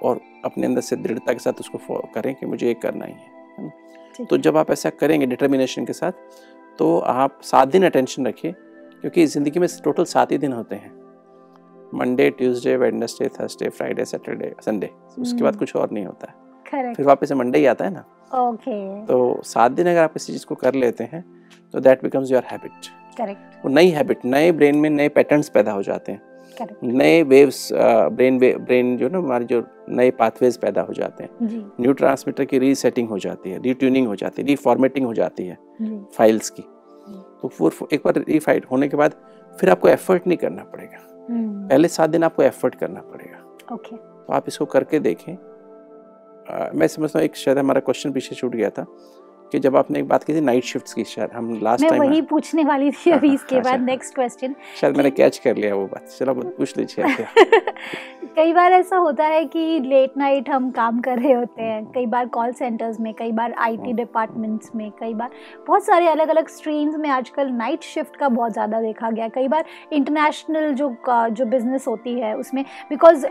और 0.03 0.20
अपने 0.46 0.65
अंदर 0.67 0.82
से 0.82 0.96
दृढ़ता 0.96 1.34
के 1.34 1.39
साथ 1.39 1.60
उसको 1.60 1.77
follow 1.77 2.13
करें 2.15 2.36
कि 2.36 2.46
मुझे 2.46 2.67
ये 2.67 2.74
करना 2.74 3.05
ही 3.05 3.13
है 3.13 4.25
तो 4.25 4.38
जब 4.38 4.58
आप 4.58 4.72
ऐसा 4.72 4.89
करेंगे 4.89 5.25
डिटर्मिनेशन 5.25 5.86
के 5.86 5.94
साथ 5.94 6.12
तो 6.79 6.98
आप 7.00 7.39
सात 7.44 7.67
दिन 7.67 7.86
अटेंशन 7.86 8.27
रखिए 8.27 8.51
क्योंकि 8.51 9.25
ज़िंदगी 9.25 9.60
में 9.60 9.67
टोटल 9.84 10.05
सात 10.05 10.32
ही 10.32 10.38
दिन 10.38 10.53
होते 10.53 10.75
हैं। 10.75 10.91
Monday 11.94 12.29
Tuesday 12.29 12.75
Wednesday 12.77 13.27
Thursday 13.27 13.70
Friday 13.70 14.05
Saturday 14.05 14.53
Sunday 14.62 14.89
उसके 15.20 15.44
बाद 15.44 15.53
हम्म। 15.53 15.60
कुछ 15.60 15.75
और 15.75 15.91
नहीं 15.91 16.05
होता। 16.05 16.32
है 16.74 16.94
फिर 16.94 17.05
वापस 17.05 17.32
मंडे 17.32 17.60
ही 17.60 17.65
आता 17.65 17.86
है 17.86 17.94
ना? 17.94 18.03
ओके 18.34 19.05
तो 19.05 19.41
सात 19.44 19.72
दिन 19.72 19.88
अगर 19.88 20.03
आप 20.03 20.13
किसी 20.13 20.34
चीज़ 20.34 20.46
को 20.46 20.55
कर 20.55 20.74
लेते 20.74 21.03
हैं 21.03 21.24
तो 21.75 21.79
that 21.79 22.03
becomes 22.03 22.32
your 22.32 22.44
habit 22.44 22.88
correct 23.17 23.65
वो 23.65 23.70
नई 23.72 23.89
हैबिट 23.89 24.25
नए 24.25 24.51
ब्रेन 24.51 24.77
में 24.77 24.89
नए 24.89 25.10
पैटर्न्स 25.10 25.50
पैदा 25.50 25.72
हो 25.72 25.82
जाते 25.84 26.12
हैं। 26.12 26.22
करेक्ट 26.58 26.84
नए 26.84 27.24
वेव्स 27.24 27.70
ब्रेन 27.74 28.38
ब्रेन 28.39 28.96
जो 28.98 29.10
ना 29.10 29.17
हमारे 29.17 29.46
जो 29.46 29.63
नए 29.89 30.12
पाथवेज 30.12 30.58
पैदा 30.58 30.82
हो 30.82 30.94
जाते 30.94 31.24
हैं। 31.24 31.29
न्यू 31.82 31.94
ट्रांसमीटर 31.94 32.46
की 32.46 32.60
रीसेटिंग 32.60 33.10
हो 33.10 33.17
जाती 33.20 33.50
है 33.50 33.62
रीट्यूनिंग 33.62 34.08
हो 34.08 34.15
जाती 34.15 34.41
है 34.41 34.48
रीफॉर्मेटिंग 34.48 35.05
हो 35.05 35.13
जाती 35.13 35.48
है 35.48 35.58
फाइल्स 36.17 36.50
की। 36.50 36.62
तो 37.41 37.48
फिर 37.48 37.88
एक 37.94 38.01
बार 38.05 38.24
रीफाइट 38.29 38.65
होने 38.65 38.88
के 38.88 38.98
बाद 38.98 39.15
फिर 39.53 39.70
आपको 39.70 39.89
एफर्ट 39.89 40.27
नहीं 40.27 40.38
करना 40.38 40.63
पड़ेगा। 40.63 41.25
हम्म, 41.29 41.67
पहले 41.67 41.88
सात 41.88 42.10
दिन 42.10 42.24
आपको 42.24 42.44
एफर्ट 42.44 42.75
करना 42.75 43.01
पड़ेगा। 43.01 43.74
ओके 43.74 43.96
तो 43.96 44.34
आप 44.34 44.46
इसको 44.48 44.65
करके 44.65 45.00
देखें। 45.00 45.34
अ, 45.34 46.72
मैं 46.75 46.88
समझता 46.88 47.20
हूँ 47.20 47.25
एक 47.25 47.36
शायद 47.36 47.58
हमारा 47.58 47.79
क्वेश्चन 47.79 48.12
पीछे 48.12 48.36
छूट 48.36 48.55
गया 48.55 48.70
था। 48.70 48.86
कि 49.56 49.60
जब 49.60 49.76
आपने 49.76 50.00
एक 50.00 50.08
बात 50.08 50.24
की 50.24 50.34
थी 50.34 50.42
नाइट 50.42 50.64
शिफ्ट्स 50.64 50.94
की 50.94 51.04
शायद 51.06 51.32
हम 51.34 51.54
लास्ट 51.64 51.88
टाइम 51.88 52.02
मैं 52.02 52.08
वही 52.08 52.22
पूछने 52.30 52.64
वाली 52.64 52.92
थी 52.92 53.12
अभी 53.12 53.34
इसके 53.34 53.56
अच्छा। 53.56 53.70
बाद 53.70 53.86
नेक्स्ट 53.86 54.16
क्वेश्चन 54.16 54.56
शायद 54.82 54.98
मैंने 54.98 55.12
कैच 55.12 55.38
कर 55.38 55.56
लिया 55.56 55.76
वो 55.76 55.86
बात। 55.86 56.08
चलो 56.10 56.34
पूछ 56.34 56.78
लीजिए 56.78 57.06
कई 58.36 58.54
बार 58.54 58.74
ऐसा 58.74 58.98
होता 58.98 59.26
है 59.26 59.44
कि 59.46 59.80
लेट 59.80 60.18
नाइट 60.18 60.50
हम 60.50 60.70
काम 60.72 61.00
कर 61.00 61.20
रहे 61.20 61.34
होते 61.34 61.62
हैं। 61.62 61.86
कई 61.92 62.06
बार 62.06 62.26
कॉल 62.28 62.52
सेंटर्स 62.54 63.00
में 63.00 63.14
कई 63.14 63.32
बार 63.32 63.54
आईटी 63.60 63.94
डिपार्टमेंट्स 63.94 64.72
में 64.76 64.90
कई 65.00 65.14
बार 65.14 65.30
बहुत 65.68 65.86
सारे 65.86 66.08
अलग 66.08 66.30
अलग 66.30 66.48
स्ट्रीम्स 66.48 66.96
में 66.96 67.10
आजकल 67.10 67.52
नाइट 67.54 67.84
शिफ्ट 67.84 68.16
का 68.16 68.30
बहुत 68.30 68.54
ज़्यादा 68.54 68.82
देखा 68.82 69.12
गया। 69.12 69.28
कई 69.30 69.48
बार 69.48 69.66
इंटरनेशनल 69.94 70.72
जो 70.74 70.96
जो 71.10 71.46
बिज़नेस 71.46 71.88
होती 71.88 72.20
है 72.20 72.36
उसमें 72.38 72.64
बिकॉज़ 72.90 73.26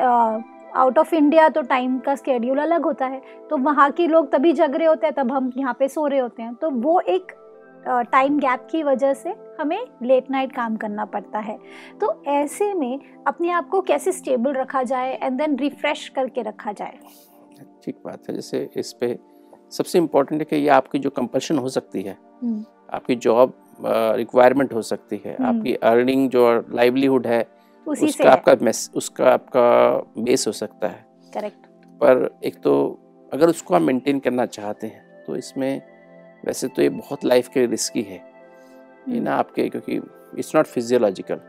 आउट 0.75 0.99
ऑफ़ 0.99 1.15
इंडिया 1.15 1.49
तो 1.49 1.63
टाइम 1.65 1.99
का 1.99 2.15
स्केड्यूल 2.15 2.59
अलग 2.59 2.85
होता 2.85 3.07
है। 3.07 3.21
तो 3.51 3.57
वहाँ 3.59 3.91
के 3.93 4.07
लोग 4.07 4.31
तभी 4.33 4.53
जग 4.53 4.75
रहे 4.75 4.87
होते 4.87 5.07
हैं 5.07 5.15
तब 5.17 5.33
हम 5.33 5.53
यहाँ 5.57 5.77
पे 5.79 5.89
सो 5.89 6.07
रहे 6.07 6.19
होते 6.21 6.43
हैं। 6.43 6.55
तो 6.55 6.71
वो 6.71 7.01
एक 7.01 7.33
टाइम 8.13 8.39
गैप 8.39 8.67
की 8.71 8.83
वजह 8.83 9.13
से 9.15 9.35
हमें 9.61 9.85
लेट 10.03 10.31
नाइट 10.31 10.53
काम 10.53 10.77
करना 10.77 11.05
पड़ता 11.07 11.39
है। 11.39 11.59
तो 12.01 12.23
ऐसे 12.29 12.73
में 12.75 13.01
अपने 13.27 13.51
आप 13.51 13.69
को 13.69 13.81
कैसे 13.83 14.13
स्टेबल 14.13 14.53
रखा 14.55 14.83
जाए 14.85 15.19
एंड 15.23 15.39
देन 15.39 15.59
रिफ्रेश 15.59 16.09
करके 16.17 16.43
रखा 16.43 16.73
जाए? 16.73 16.99
ठीक 17.85 17.97
बात 18.05 18.29
है 18.29 18.35
जैसे 18.35 18.69
इस 18.77 18.93
पे 19.01 19.19
सबसे 19.73 19.99
इम्पोर्टेंट 19.99 20.41
है 20.41 20.45
कि 20.45 20.57
ये 20.57 20.69
आपकी 20.71 20.99
जो 20.99 21.11
कंपल्शन 21.13 21.59
हो 21.59 21.69
सकती 21.69 22.03
है 22.03 22.17
हम्म, 22.43 22.65
आपकी 22.93 23.15
जॉब 23.17 23.53
रिक्वायरमेंट 24.17 24.73
हो 24.73 24.83
सकती 24.83 25.21
है 25.25 25.37
हम्म। 25.37 25.49
आपकी 25.49 25.75
अर्निंग 25.85 26.29
जो 26.31 26.49
लाइवलीहुड 26.71 27.27
है 27.27 27.43
उसी 27.87 28.07
उसका 28.07 28.25
से 28.25 28.31
आपका 28.31 28.57
मेस 28.63 28.91
उसका 28.95 29.33
आपका 29.33 29.63
बेस 30.19 30.47
हो 30.47 30.53
सकता 30.53 30.89
है। 30.89 31.07
करेक्ट 31.33 31.67
पर 32.01 32.29
एक 32.45 32.61
तो 32.63 32.75
अगर 33.33 33.49
उसको 33.49 33.75
आप 33.75 33.83
मेंटेन 33.83 34.19
करना 34.21 34.47
चाहते 34.49 34.87
हैं 34.87 35.25
तो 35.27 35.37
इसमें 35.37 35.83
वैसे 36.47 36.69
तो 36.69 36.83
ये 36.83 36.89
बहुत 36.91 37.25
लाइफ 37.25 37.49
के 37.49 37.67
रिस्की 37.67 38.03
है। 38.03 38.23
ये 39.09 39.21
ना 39.21 39.35
आपके 39.37 39.69
क्योंकि 39.69 39.97
इट्स 40.39 40.55
नॉट 40.57 40.67
फिजियोलॉजिकल 40.67 41.41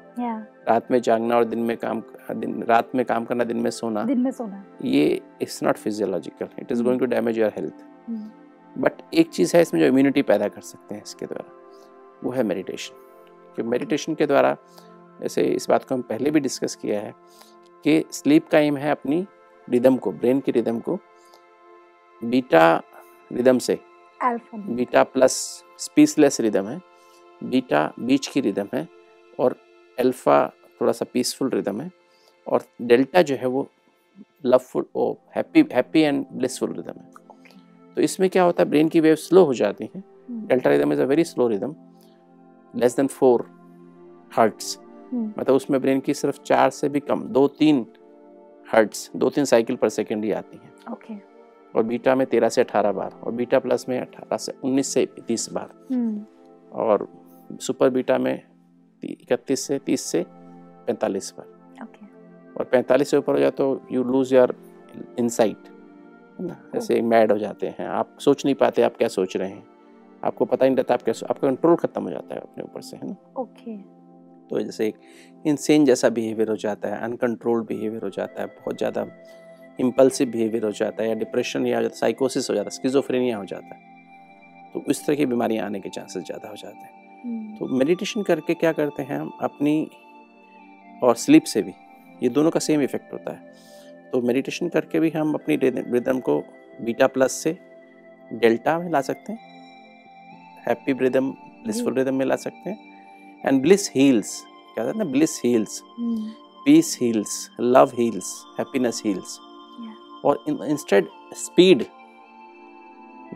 रात 0.67 0.91
में 0.91 0.99
जागना 1.01 1.35
और 1.35 1.43
दिन 1.45 1.59
में 1.59 1.75
काम 1.77 2.01
दिन 2.31 2.63
रात 2.63 2.95
में 2.95 3.05
काम 3.05 3.25
करना 3.25 3.43
दिन 3.43 3.57
में 3.57 3.69
सोना 3.71 4.03
दिन 4.03 4.19
में 4.19 4.31
सोना। 4.31 4.63
ये 4.83 5.21
it's 5.41 5.61
not 5.63 5.77
physiological 5.77 6.47
it 6.59 6.71
is. 6.71 6.83
Going 6.83 6.99
to 6.99 7.05
damage 7.05 7.37
your 7.39 7.51
health 7.57 7.85
but 8.75 9.01
एक 9.13 9.29
चीज़ 9.29 9.55
है 9.55 9.61
इसमें 9.61 9.79
जो 9.81 9.87
इम्यूनिटी 9.87 10.21
पैदा 10.23 10.47
कर 10.47 10.61
सकते 10.61 10.95
हैं 10.95 11.03
इसके 11.03 11.25
द्वारा 11.25 11.51
वो 12.23 12.31
है 12.31 12.43
मेडिटेशन 12.43 12.95
कि 13.55 13.63
मेडिटेशन 13.63 14.15
के 14.15 14.25
द्वारा 14.25 14.55
जैसे 15.21 15.43
इस 15.43 15.69
बात 15.69 15.83
को 15.83 15.95
हम 15.95 16.01
पहले 16.01 16.31
भी 16.31 16.39
डिस्कस 16.39 16.75
किया 16.75 16.99
है 17.01 17.13
कि 17.85 18.03
स्लीप 18.11 18.47
का 18.47 18.59
एम 18.59 18.77
है 18.77 18.91
अपनी 18.91 19.25
रिदम 19.67 19.97
को 19.97 20.11
ब्रेन 20.11 20.39
की 20.39 20.51
रिदम 20.51 20.79
को 20.79 20.99
बीटा 22.21 22.81
रिदम 23.31 23.57
से। 23.59 23.79
बीटा 24.19 25.03
प्लस 25.03 25.33
स्पीसलेस 25.79 26.39
रिदम 26.41 26.67
है 26.67 26.79
बीटा 27.41 27.91
बीच 27.99 28.27
की 28.27 28.41
रिदम 28.41 28.67
है 28.73 28.87
और 29.39 29.55
अल्फ़ा 29.97 30.47
थोड़ा 30.81 30.91
सा 30.91 31.05
पीसफुल 31.13 31.49
रिदम 31.49 31.81
है 31.81 31.89
और 32.47 32.63
डेल्टा 32.81 33.21
जो 33.21 33.35
है 33.35 33.47
वो 33.47 33.67
loveful 34.45 34.85
O 34.95 35.11
happy 35.35 35.65
happy 35.73 36.01
and 36.01 36.25
blissful 36.31 36.73
rhythm 36.73 36.99
है। 36.99 37.13
तो 37.97 38.01
इसमें 38.01 38.29
क्या 38.29 38.43
होता 38.43 38.63
है 38.63 38.69
ब्रेन 38.69 38.89
की 38.89 38.99
वेव 38.99 39.15
स्लो 39.15 39.43
हो 39.45 39.53
जाती 39.53 39.89
है। 39.95 40.03
Delta 40.47 40.69
rhythm 40.69 40.93
is 40.93 41.01
a 41.01 41.05
very 41.05 41.23
slow 41.23 41.47
rhythm 41.47 41.75
less 42.73 42.95
than 42.95 43.07
four 43.07 43.45
hertz 44.37 44.77
मतलब 45.15 45.55
उसमें 45.55 45.81
ब्रेन 45.81 45.99
की 45.99 46.13
सिर्फ़ 46.13 46.41
चार 46.41 46.69
से 46.69 46.89
भी 46.89 46.99
कम 46.99 47.23
दो 47.23 47.47
तीन 47.47 47.85
हर्ट्स 48.73 49.09
दो 49.15 49.29
तीन 49.29 49.45
साइकिल 49.45 49.75
पर 49.75 49.89
सेकेंड 49.89 50.23
ही 50.23 50.31
आती 50.31 50.57
हैं। 50.57 50.73
ओके। 50.91 51.13
और 51.75 51.83
बीटा 51.83 52.15
में 52.15 52.25
तेरह 52.27 52.49
से 52.49 52.61
अठारह 52.61 52.91
बार 52.91 53.19
और 53.23 53.31
बीटा 53.31 53.59
प्लस 53.59 53.85
में 53.89 53.99
अठारह 53.99 54.37
से 54.37 54.53
उन्नीस 54.63 54.87
से 54.87 55.05
तीस 55.27 55.49
बार। 55.53 55.69
हम्म, 55.91 56.25
और 56.71 57.07
सुपर 57.61 57.89
बीटा 57.89 58.17
में 58.17 58.41
इकतीस 59.03 59.67
से 59.67 59.79
तीस 59.79 60.01
से 60.01 60.25
पैंतालीस 60.87 61.33
बार। 61.37 61.53
और 62.57 62.65
पैंतालीस 62.65 63.09
से 63.09 63.17
ऊपर 63.17 63.33
हो 63.33 63.39
जाए 63.39 63.51
तो 63.51 63.81
यू 63.91 64.03
लूज 64.03 64.33
योर 64.33 64.55
इंसाइट 65.19 65.67
है 66.39 66.45
ना? 66.45 66.55
जैसे 66.73 67.01
मैड 67.01 67.31
हो 67.31 67.37
जाते 67.37 67.67
हैं 67.79 67.87
आप 67.87 68.17
सोच 68.19 68.45
नहीं 68.45 68.55
पाते 68.55 68.81
आप 68.81 68.95
क्या 68.97 69.07
सोच 69.07 69.35
रहे 69.37 69.49
हैं। 69.49 69.63
आपको 70.23 70.45
पता 70.45 70.65
ही 70.65 70.69
नहीं 70.69 70.77
रहता 70.77 70.93
आप 70.93 71.01
क्या 71.01 71.13
आपका 71.29 71.47
कंट्रोल 71.47 71.75
खत्म 71.75 72.03
हो 72.03 72.09
जाता 72.09 72.35
है 72.35 72.41
अपने 72.41 72.63
ऊपर 72.63 72.81
से 72.81 72.97
है 72.97 73.07
ना? 73.07 73.15
ओके। 73.37 73.75
तो 74.49 74.59
जैसे 74.59 74.87
एक 74.87 74.95
इंसेन 75.45 75.85
जैसा 75.85 76.09
बिहेवियर 76.09 76.49
हो 76.49 76.55
जाता 76.57 76.89
है 76.89 77.01
अनकंट्रोल्ड 77.03 77.65
बिहेवियर 77.67 78.03
हो 78.03 78.09
जाता 78.09 78.41
है 78.41 78.47
बहुत 78.49 78.77
ज़्यादा 78.77 79.05
इम्पल्सिव 79.79 80.29
बिहेवियर 80.31 80.65
हो 80.65 80.71
जाता 80.71 81.03
है 81.03 81.09
या 81.09 81.15
डिप्रेशन 81.15 81.65
या 81.67 81.87
साइकोसिस 81.95 82.49
हो 82.49 82.55
जाता 82.55 82.65
है 82.65 82.75
स्किजोफ्रेनिया 82.75 83.37
हो 83.37 83.45
जाता 83.45 83.75
है 83.75 83.93
तो 84.73 84.83
इस 84.89 85.05
तरह 85.05 85.15
की 85.15 85.25
बीमारियाँ 85.25 85.65
आने 85.65 85.79
के 85.79 85.89
चांसेस 85.89 86.23
ज़्यादा 86.23 86.49
हो 86.49 86.55
जाते 86.55 86.77
हैं। 86.77 87.21
हम्म, 87.23 87.57
तो 87.57 87.67
मेडिटेशन 87.67 88.23
करके 88.23 88.53
क्या 88.53 88.71
करते 88.71 89.03
हैं 89.03 89.19
हम? 89.19 89.31
अपनी 89.41 89.87
और 91.03 91.15
स्लीप 91.15 91.43
से 91.43 91.61
भी 91.61 91.73
ये 92.23 92.29
दोनों 92.29 92.51
का 92.51 92.59
सेम 92.59 92.81
इफ़ेक्ट 92.81 93.13
होता 93.13 93.31
है। 93.31 93.53
तो 94.11 94.21
मेडिटेशन 94.21 94.69
करके 94.69 94.99
भी 94.99 95.09
हम 95.09 95.33
अपनी 95.33 95.55
रिदम 95.55 96.19
को 96.19 96.39
बीटा 96.81 97.07
प्लस 97.07 97.31
से 97.33 97.57
डेल्टा 98.33 98.77
में 98.79 98.89
ला 98.91 99.01
सकते 99.01 99.33
हैं 99.33 99.39
हैप्पी 100.67 100.93
रिदम 100.99 101.31
ब्लिसफुल 101.31 101.93
जी। 101.93 101.99
रिदम 101.99 102.15
में 102.15 102.25
ला 102.25 102.35
सकते 102.37 102.69
हैं। 102.69 102.94
एंड 103.45 103.61
ब्लिस 103.61 103.91
हील्स 103.95 104.45
क्या 104.73 104.85
कहते 104.85 104.97
हैं 104.97 105.05
ना? 105.05 105.11
Bliss 105.11 105.41
heals 105.45 105.83
peace 106.65 106.97
heals 107.01 107.51
love 107.59 107.91
heals 107.93 108.43
happiness 108.59 109.01
heals 109.05 109.39
और 110.25 110.43
इंस्टेड 110.49 111.07
स्पीड 111.33 111.85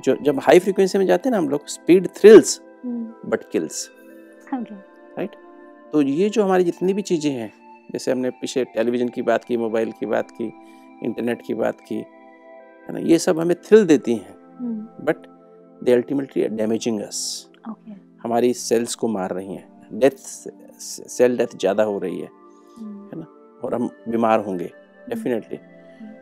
जो 0.04 0.16
जब 0.16 0.40
हाई 0.40 0.60
फ्रीक्वेंसी 0.60 0.98
में 0.98 1.06
जाते 1.06 1.30
हैं 1.30 1.32
ना 1.32 1.38
हम 1.38 1.50
लोग 1.50 1.68
speed 1.68 2.08
thrills 2.08 2.62
but 3.26 3.50
kills 3.52 3.90
right 4.54 5.36
तो 5.94 6.02
ये 6.02 6.30
जो 6.30 6.44
हमारी 6.44 6.64
जितनी 6.64 6.94
भी 6.94 7.02
चीज़ें 7.02 7.32
हैं 7.32 7.54
जैसे 7.92 8.12
हमने 8.12 8.30
पीछे 8.30 8.64
टेलीविज़न 8.64 9.10
की 9.10 9.22
बात 9.22 9.44
की 9.44 9.58
मोबाइल 9.58 9.92
की 9.92 10.06
बात 10.06 10.32
की 10.32 10.52
इंटरनेट 11.04 11.42
की 11.42 11.54
बात 11.54 11.82
की 11.82 11.96
है 11.96 12.94
ना? 12.94 13.00
ये 13.00 13.20
सब 13.20 13.40
हमें 13.40 13.56
थ्रिल 13.62 13.86
देती 13.86 14.14
हैं. 14.14 14.34
But 15.02 15.16
they 15.84 15.92
ultimately 15.92 16.48
damaging 16.48 17.02
us 17.02 17.50
हमारी 18.24 18.54
सेल्स 18.54 18.96
को 18.96 19.08
मार 19.08 19.34
रही 19.34 19.54
हैं. 19.54 19.79
डेथ 19.92 20.18
सेल 20.78 21.38
डेथ 21.38 21.58
ज़्यादा 21.58 21.84
हो 21.84 21.98
रही 22.00 22.20
है 22.20 22.30
हम्म, 22.78 23.26
और 23.64 23.74
हम 23.74 23.90
बीमार 24.10 24.40
होंगे 24.40 24.72
डेफिनेटली 25.10 25.60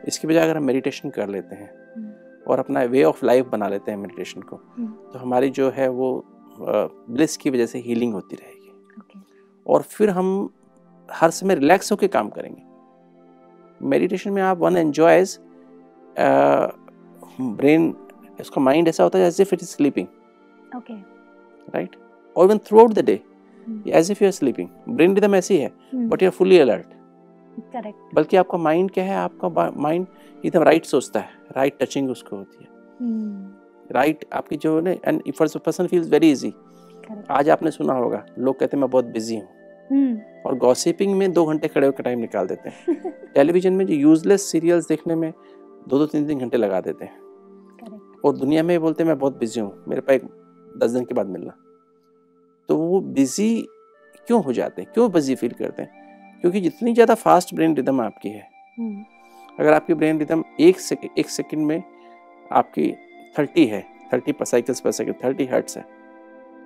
इसकी 0.07 0.27
बजाय 0.27 0.43
अगर 0.43 0.57
हम 0.57 0.63
मेडिटेशन 0.63 1.09
कर 1.09 1.27
लेते 1.29 1.55
हैं 1.55 1.69
हम्म, 1.95 2.11
और 2.47 2.59
अपना 2.59 2.81
वे 2.85 3.03
ऑफ़ 3.03 3.25
लाइफ 3.25 3.47
बना 3.47 3.67
लेते 3.67 3.91
हैं 3.91 3.97
मेडिटेशन 3.97 4.41
को 4.41 4.55
हम्म, 4.55 4.87
तो 5.13 5.19
हमारी 5.19 5.49
जो 5.49 5.69
है 5.71 5.87
वो 5.89 6.09
ब्लिस 6.59 7.37
की 7.37 7.49
वजह 7.49 7.65
से 7.65 7.79
हीलिंग 7.79 8.13
होती 8.13 8.35
रहेगी। 8.35 8.69
ओके 8.99 9.19
और 9.65 9.81
फिर 9.81 10.09
हम 10.09 10.29
हर 11.09 11.31
समय 11.31 11.55
रिलैक्स 11.55 11.91
होकर 11.91 12.07
काम 12.07 12.29
करेंगे। 12.29 12.61
मेडिटेशन 13.81 14.31
में 14.31 14.41
आप 14.41 14.57
वन 14.57 14.77
एंजॉयज 14.77 15.37
ब्रेन 17.39 17.93
इसका 18.41 18.61
माइंड 18.61 18.87
ऐसा 18.87 19.03
होता 19.03 19.19
है 19.19 19.27
as 19.27 19.41
if 19.41 19.53
it 19.53 19.61
is 19.61 19.69
sleeping 19.69 20.07
okay 20.77 20.93
right 21.67 21.95
और 22.35 22.45
even 22.45 22.57
throughout 22.79 22.93
the 22.93 23.05
day 23.05 23.13
hmm, 23.15 23.36
as 23.87 24.11
if 24.11 24.23
you 24.23 24.27
are 24.27 24.31
sleeping 24.31 24.69
brain 24.89 25.15
rhythm 25.15 25.35
ऐसी 25.35 25.57
है 25.57 25.71
but 25.95 26.23
you 26.23 26.27
are 26.27 26.31
fully 26.31 26.59
alert 26.59 26.85
correct 27.73 28.15
बल्कि 28.15 28.37
आपका 28.37 28.57
माइंड 28.57 28.91
क्या 28.91 29.03
है? 29.03 29.15
आपका 29.15 29.71
माइंड 29.77 30.07
एकदम 30.45 30.63
राइट 30.63 30.85
सोचता 30.85 31.19
है. 31.19 31.29
राइट 31.57 31.77
टचिंग 31.81 32.09
उसको 32.09 32.35
होती 32.35 32.63
है. 32.63 32.69
राइट 33.91 34.25
आपकी 34.33 34.55
जो 34.55 34.75
है 34.75 34.81
ना 34.83 34.91
and 34.91 35.21
if 35.27 35.57
person 35.57 35.87
feels 35.87 36.09
very 36.09 36.31
easy 36.31 36.53
आज 37.31 37.49
आपने 37.49 37.71
सुना 37.71 37.93
होगा 37.93 38.25
लोग 38.39 38.59
कहते 38.59 38.77
हैं 38.77 38.81
मैं 38.81 38.89
बहुत 38.89 39.05
बिज़ी 39.05 39.35
हूँ. 39.35 39.47
हम्म, 39.91 40.19
और 40.45 40.57
गॉसिपिंग 40.57 41.15
में 41.17 41.33
दो 41.33 41.45
घंटे 41.45 41.67
खड़े 41.67 41.87
होकर 41.87 42.03
टाइम 42.03 42.19
निकाल 42.19 42.47
देते 42.47 42.69
हैं. 42.69 43.01
टेलीविज़न 43.33 43.73
में 43.73 43.85
जो 43.85 43.93
यूजलेस 43.93 44.51
सीरियल्स 44.51 44.87
देखने 44.87 45.15
में 45.15 45.33
दो 45.87 45.97
दो 45.99 46.05
तीन 46.05 46.27
तीन 46.27 46.39
घंटे 46.39 46.57
लगा 46.57 46.81
देते 46.81 47.05
हैं. 47.05 47.19
करेक्ट 47.79 48.25
और 48.25 48.37
दुनिया 48.37 48.63
में 48.63 48.79
बोलते 48.81 49.03
हैं 49.03 49.07
मैं 49.09 49.19
बहुत 49.19 49.37
बिज़ी 49.37 49.61
हूँ. 49.61 49.83
मेरे 49.87 50.01
पास 50.01 50.15
एक 50.15 50.23
दस 50.77 50.91
दिन 50.91 51.05
के 51.05 51.13
बाद 51.13 51.27
मिलना. 51.27 51.57
तो 52.69 52.77
वो 52.77 52.99
बिज़ी 53.01 53.67
क्यों 54.27 54.43
हो 54.43 54.53
जाते 54.53 54.81
हैं? 54.81 54.91
क्यों 54.93 55.11
बिज़ी 55.11 55.35
फील 55.35 55.51
करते 55.51 55.81
हैं? 55.81 56.39
क्योंकि 56.43 56.61
जितनी 56.61 56.93
ज़्यादा 56.93 57.15
फास्ट 57.15 57.53
ब्रेन 57.55 57.75
रिदम 57.75 58.01
आपकी 58.01 58.29
है 58.29 58.47
हम्म, 58.77 59.03
अगर 59.59 59.73
आपकी 59.73 59.93
ब्रेन 59.93 60.19
रिदम 60.19 60.43
एक 60.59 60.79
सेक, 60.79 61.09
एक 61.17 61.29
सेकंड 61.29 61.65
में 61.65 61.83
आपकी 62.51 62.91
थर्टी 63.35 63.65
है 63.65 63.81
थर्टी 64.13 64.31
पर 64.31 64.45
साइकिल्स 64.45 64.79
पर 64.79 64.91
सेकंड 64.91 65.15
थर्टी 65.23 65.45
हर्ट्स 65.45 65.77
है 65.77 65.83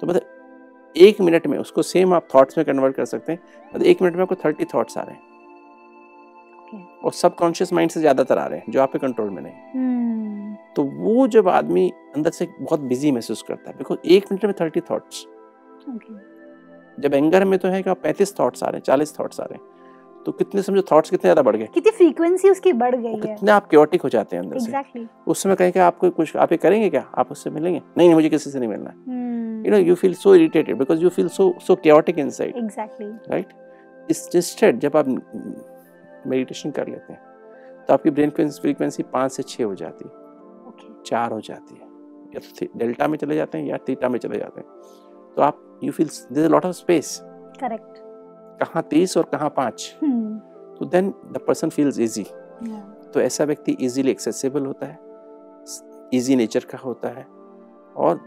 तो 0.01 0.07
मतलब 0.07 0.93
एक 0.95 1.21
मिनट 1.21 1.47
में 1.47 1.57
उसको 1.57 1.81
सेम 1.83 2.13
आप 2.13 2.27
थॉट्स 2.33 2.57
में 2.57 2.65
कन्वर्ट 2.65 2.95
कर 2.95 3.05
सकते 3.05 3.31
हैं 3.31 3.39
मतलब 3.73 3.85
एक 3.87 4.01
मिनट 4.01 4.15
में 4.15 4.21
आपको 4.21 4.35
थर्टी 4.35 4.65
थॉट्स 4.73 4.97
आ 4.97 5.01
रहे 5.01 5.15
हैं। 5.15 5.21
ओके 6.57 7.05
और 7.05 7.11
सबकॉन्शियस 7.13 7.73
माइंड 7.73 7.91
से 7.91 7.99
ज़्यादातर 7.99 8.37
आ 8.37 8.45
रहे 8.45 8.59
हैं 8.59 8.71
जो 8.71 8.81
आपके 8.81 8.99
कंट्रोल 8.99 9.29
में 9.29 9.41
नहीं। 9.41 9.53
हम्म, 9.73 10.55
तो 10.75 10.83
वो 10.83 11.27
जब 11.27 11.47
आदमी 11.49 11.89
अंदर 12.15 12.31
से 12.31 12.47
बहुत 12.59 12.79
बिज़ी 12.81 13.11
महसूस 13.11 13.41
करता 13.47 13.69
है 13.69 13.77
बिकॉज़ 13.77 14.07
एक 14.07 14.31
मिनट 14.31 14.45
में 14.45 14.53
थर्टी 14.61 14.81
थॉट्स 14.81 15.25
जब 16.97 17.13
एंगर 17.13 17.45
में 17.45 17.57
तो 17.59 17.67
है 17.67 17.81
कि 17.83 17.93
पैंतीस 18.03 18.39
थॉट्स 18.39 18.63
आ 18.63 18.67
रहे 18.67 18.77
हैं 18.77 18.83
चालीस 18.83 19.19
थॉट्स 19.19 19.39
आ 19.39 19.43
रहे 19.43 19.57
हैं 19.57 19.69
तो 20.25 20.31
कितने 20.31 20.61
समझो 20.61 20.81
थॉट्स 20.91 21.09
कितने 21.09 21.27
ज़्यादा 21.27 21.41
बढ़ 21.41 21.55
गए? 21.55 21.67
कितनी 21.73 21.91
फ्रीक्वेंसी 21.91 22.49
उसकी 22.49 22.73
बढ़ 22.73 22.95
गई 22.95 23.13
है। 23.13 23.19
कितने 23.19 23.51
आप 23.51 23.67
क्योटिक 23.69 24.01
हो 24.01 24.09
जाते 24.09 24.35
हैं 24.35 24.43
अंदर 24.43 24.57
exactly. 24.57 25.05
से 25.05 25.31
उस 25.31 25.43
समय 25.43 25.55
कहें 25.55 25.71
कि 25.71 25.79
आपको 25.79 26.09
कुछ 26.09 26.35
आप 26.37 26.51
ये 26.51 26.57
करेंगे 26.57 26.89
क्या? 26.89 27.05
आप 27.17 27.31
उससे 27.31 27.49
मिलेंगे? 27.49 27.79
नहीं 27.97 28.07
नहीं 28.07 28.15
मुझे 28.15 28.29
किसी 28.29 28.49
से 28.49 28.59
नहीं 28.59 28.69
मिलना 28.69 28.93
you 29.63 29.71
know 29.71 29.79
you 29.87 29.95
feel 30.01 30.13
so 30.19 30.31
irritated 30.35 30.77
because 30.77 31.01
you 31.05 31.09
feel 31.15 31.27
so 31.29 31.47
so 31.65 31.75
chaotic 31.77 32.21
inside. 32.23 32.55
Exactly 32.57 33.09
right? 33.33 33.51
इस 34.09 34.29
इंस्टेड 34.35 34.79
जब 34.79 34.97
आप 34.97 35.07
मेडिटेशन 36.27 36.71
कर 36.71 36.87
लेते 36.87 37.13
हैं 37.13 37.21
तो 37.87 37.93
आपकी 37.93 38.09
ब्रेन 38.09 38.29
फ्रीक्वेंसी 38.29 39.03
पाँच 39.13 39.31
से 39.31 39.43
छः 39.43 39.63
हो 39.63 39.75
जाती 39.75 40.05
है। 40.05 40.11
ओके 40.67 40.93
चार 41.05 41.31
हो 41.31 41.41
जाती 41.41 41.75
है। 41.75 41.89
या 42.35 42.39
तो 42.39 42.79
डेल्टा 42.79 43.07
में 43.07 43.17
चले 43.17 43.35
जाते 43.35 43.57
हैं 43.57 43.65
या 43.65 43.77
थीटा 43.87 44.09
में 44.09 44.19
चले 44.19 44.37
जाते 44.39 44.61
हैं। 44.61 44.67
तो 45.35 45.41
आप 45.41 45.67
you 45.81 45.91
feel 45.91 46.09
there 46.31 46.49
lot 46.49 46.65
of 46.65 46.75
space 46.75 47.19
correct 47.59 47.97
कहाँ 48.59 48.83
तीस 48.89 49.17
और 49.17 49.23
कहाँ 49.31 49.49
पाँच? 49.49 49.95
हम्म 50.01 50.37
तो 50.77 50.85
then 50.87 51.09
the 51.33 51.39
person 51.47 51.69
feels 51.69 51.99
easy 51.99 52.23
तो 53.13 53.21
ऐसा 53.21 53.43
व्यक्ति 53.43 53.71
इजीली 53.81 54.11
एक्सेसिबल 54.11 54.65
होता 54.65 54.85
है 54.85 54.99
इजी 56.13 56.35
नेचर 56.35 56.65
का 56.71 56.77
होता 56.77 57.09
है 57.09 57.25
और 57.97 58.19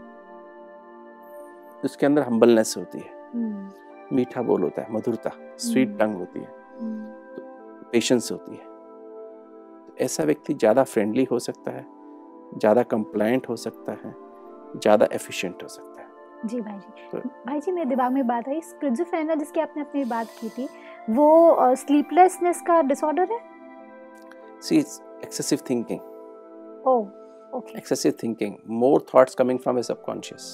उसके 1.85 2.05
अंदर 2.05 2.21
हम्बलनेस 2.21 2.73
होती 2.77 2.99
है। 2.99 3.09
हम्म, 3.33 4.15
मीठा 4.15 4.41
बोल 4.41 4.61
होता 4.63 4.81
है 4.81 4.93
मधुरता 4.93 5.31
स्वीट 5.59 5.87
हम्म। 5.87 5.97
टंग 5.99 6.15
होती 6.15 6.39
है। 6.39 6.47
हम्म, 6.81 7.05
पेशेंस 7.91 8.31
होती 8.31 8.51
है। 8.51 8.63
तो 9.87 9.95
ऐसा 10.03 10.23
व्यक्ति 10.23 10.53
ज़्यादा 10.53 10.83
फ्रेंडली 10.83 11.23
हो 11.31 11.39
सकता 11.39 11.71
है 11.71 11.85
ज़्यादा 12.57 12.83
कंप्लाइंट 12.85 13.49
हो 13.49 13.55
सकता 13.55 13.91
है 14.03 14.13
ज़्यादा 14.75 15.07
एफिशिएंट 15.13 15.63
हो 15.63 15.67
सकता 15.67 15.89
है। 15.91 15.94
जी 16.45 16.61
भाई 16.61 16.77
जी। 16.79 17.07
तो- 17.11 17.25
भाई 17.47 17.59
जी 17.59 17.71
मेरे 17.71 17.89
दिमाग 17.89 18.11
में 18.11 18.25
बात 18.27 18.49
आई 18.49 18.61
स्क्रिजोफ्रेनिया 18.61 19.35
जिसकी 19.35 19.59
आपने 19.59 19.81
अपनी 19.81 20.03
बात 20.05 20.27
की 20.41 20.49
थी 20.49 20.67
वो 21.09 21.75
स्लीपलेसनेस 21.75 22.61
का 22.61 22.81
डिसऑर्डर 22.81 23.27
है? 23.31 23.39
See 24.61 24.77
it's 24.77 25.01
excessive 25.23 25.59
thinking 25.69 25.99
O 26.87 26.97
okay 27.57 27.79
excessive 27.79 28.15
thinking. 28.21 28.53
More 28.83 28.97
thoughts 29.11 29.37
coming 29.41 29.59
from 29.65 29.77
his 29.79 29.89
subconscious. 29.91 30.47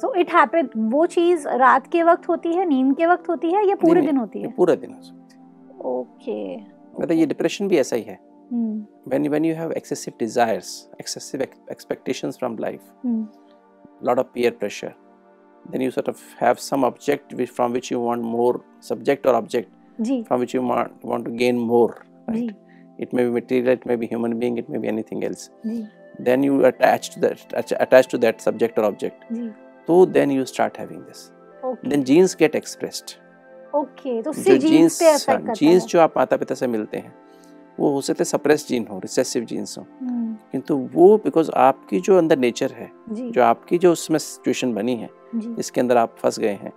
So 0.00 0.12
it 0.14 0.32
happened 0.34 0.70
वो 0.92 1.06
चीज़ 1.06 1.48
रात 1.48 1.86
के 1.86 2.02
वक्त 2.02 2.28
होती 2.28 2.52
है 2.54 2.64
नींद 2.66 2.96
के 2.96 3.06
वक्त 3.06 3.28
होती 3.28 3.50
है 3.52 3.68
या 3.68 3.74
पूरे 3.74 4.00
दिन 4.00 4.16
होती 4.16 4.42
है? 4.42 4.50
पूरा 4.52 4.74
दिन 4.74 4.92
हो 4.94 5.02
सकती 5.02 5.36
है। 5.36 5.80
ओके 5.90 6.56
मतलब 7.00 7.12
ये 7.12 7.26
डिप्रेशन 7.26 7.68
भी 7.68 7.78
ऐसा 7.78 7.96
ही 7.96 8.02
है। 8.02 8.18
Hmm 8.52 8.84
when 9.10 9.26
when 9.32 9.44
you 9.48 9.54
have 9.58 9.70
excessive 9.78 10.16
desires 10.22 10.70
excessive 11.00 11.42
ex- 11.44 11.70
expectations 11.74 12.38
from 12.40 12.58
life 12.64 12.82
hmm 13.04 13.26
lot 14.10 14.18
of 14.24 14.32
peer 14.34 14.50
pressure 14.50 14.94
then 15.70 15.80
you 15.80 15.90
sort 15.90 16.08
of 16.08 16.20
have 16.38 16.58
some 16.58 16.84
object 16.84 17.32
which, 17.34 17.50
from 17.50 17.72
which 17.72 17.90
you 17.90 18.00
want 18.00 18.22
more 18.22 18.64
subject 18.80 19.26
or 19.26 19.34
object 19.34 19.70
जी 20.00 20.22
from 20.28 20.40
which 20.40 20.54
you 20.54 20.62
want, 20.62 21.04
want 21.04 21.24
to 21.24 21.30
gain 21.30 21.58
more 21.58 22.04
right 22.28 22.54
it 22.98 23.12
may 23.12 23.24
be 23.24 23.30
material 23.30 23.72
it 23.80 23.86
may 23.86 23.96
be 23.96 24.06
human 24.06 24.38
being 24.38 24.58
it 24.58 24.68
may 24.68 24.78
be 24.78 24.88
anything 24.88 25.24
else 25.24 25.50
जी 25.66 25.82
then 26.18 26.42
you 26.42 26.64
attach 26.66 27.10
to 27.10 27.20
that 27.20 27.52
attach, 27.82 28.08
to 28.08 28.18
that 28.18 28.40
subject 28.40 28.78
or 28.78 28.84
object 28.84 29.24
so 29.86 30.04
then 30.04 30.30
you 30.30 30.44
start 30.46 30.76
having 30.76 31.04
this 31.10 31.30
okay 31.64 31.90
then 31.90 32.04
genes 32.04 32.34
get 32.44 32.54
expressed 32.54 33.18
okay 33.74 34.20
तो 34.22 34.32
जो 34.32 34.56
jeans 34.56 34.98
jeans 35.02 35.82
है 35.82 35.88
जो 35.88 36.00
आप 36.00 36.14
माता 36.16 36.36
पिता 36.36 36.54
से 36.54 36.66
मिलते 36.66 36.98
हैं 36.98 37.14
वो 37.82 37.90
हो 37.90 38.00
सकते 38.00 38.24
सप्रेस 38.24 38.68
जीन 38.68 38.86
हो 38.86 38.98
रिसेसिव 38.98 39.44
जीन्स 39.44 39.78
हो। 39.78 39.86
हम्म, 40.00 40.34
किंतु 40.34 40.76
वो 40.92 41.16
बिकॉज़ 41.16 41.50
आपकी 41.50 42.00
जो 42.00 42.18
अंदर 42.18 42.38
नेचर 42.38 42.72
है 42.72 42.92
जो। 43.08 43.42
आपकी 43.42 43.78
जो 43.78 43.92
उसमें 43.92 44.18
सिचुएशन 44.18 44.74
बनी 44.74 44.96
है 44.96 45.10
जिसके 45.34 45.80
अंदर 45.80 45.96
आप 45.96 46.16
फंस 46.18 46.38
गए 46.38 46.52
हैं 46.52 46.72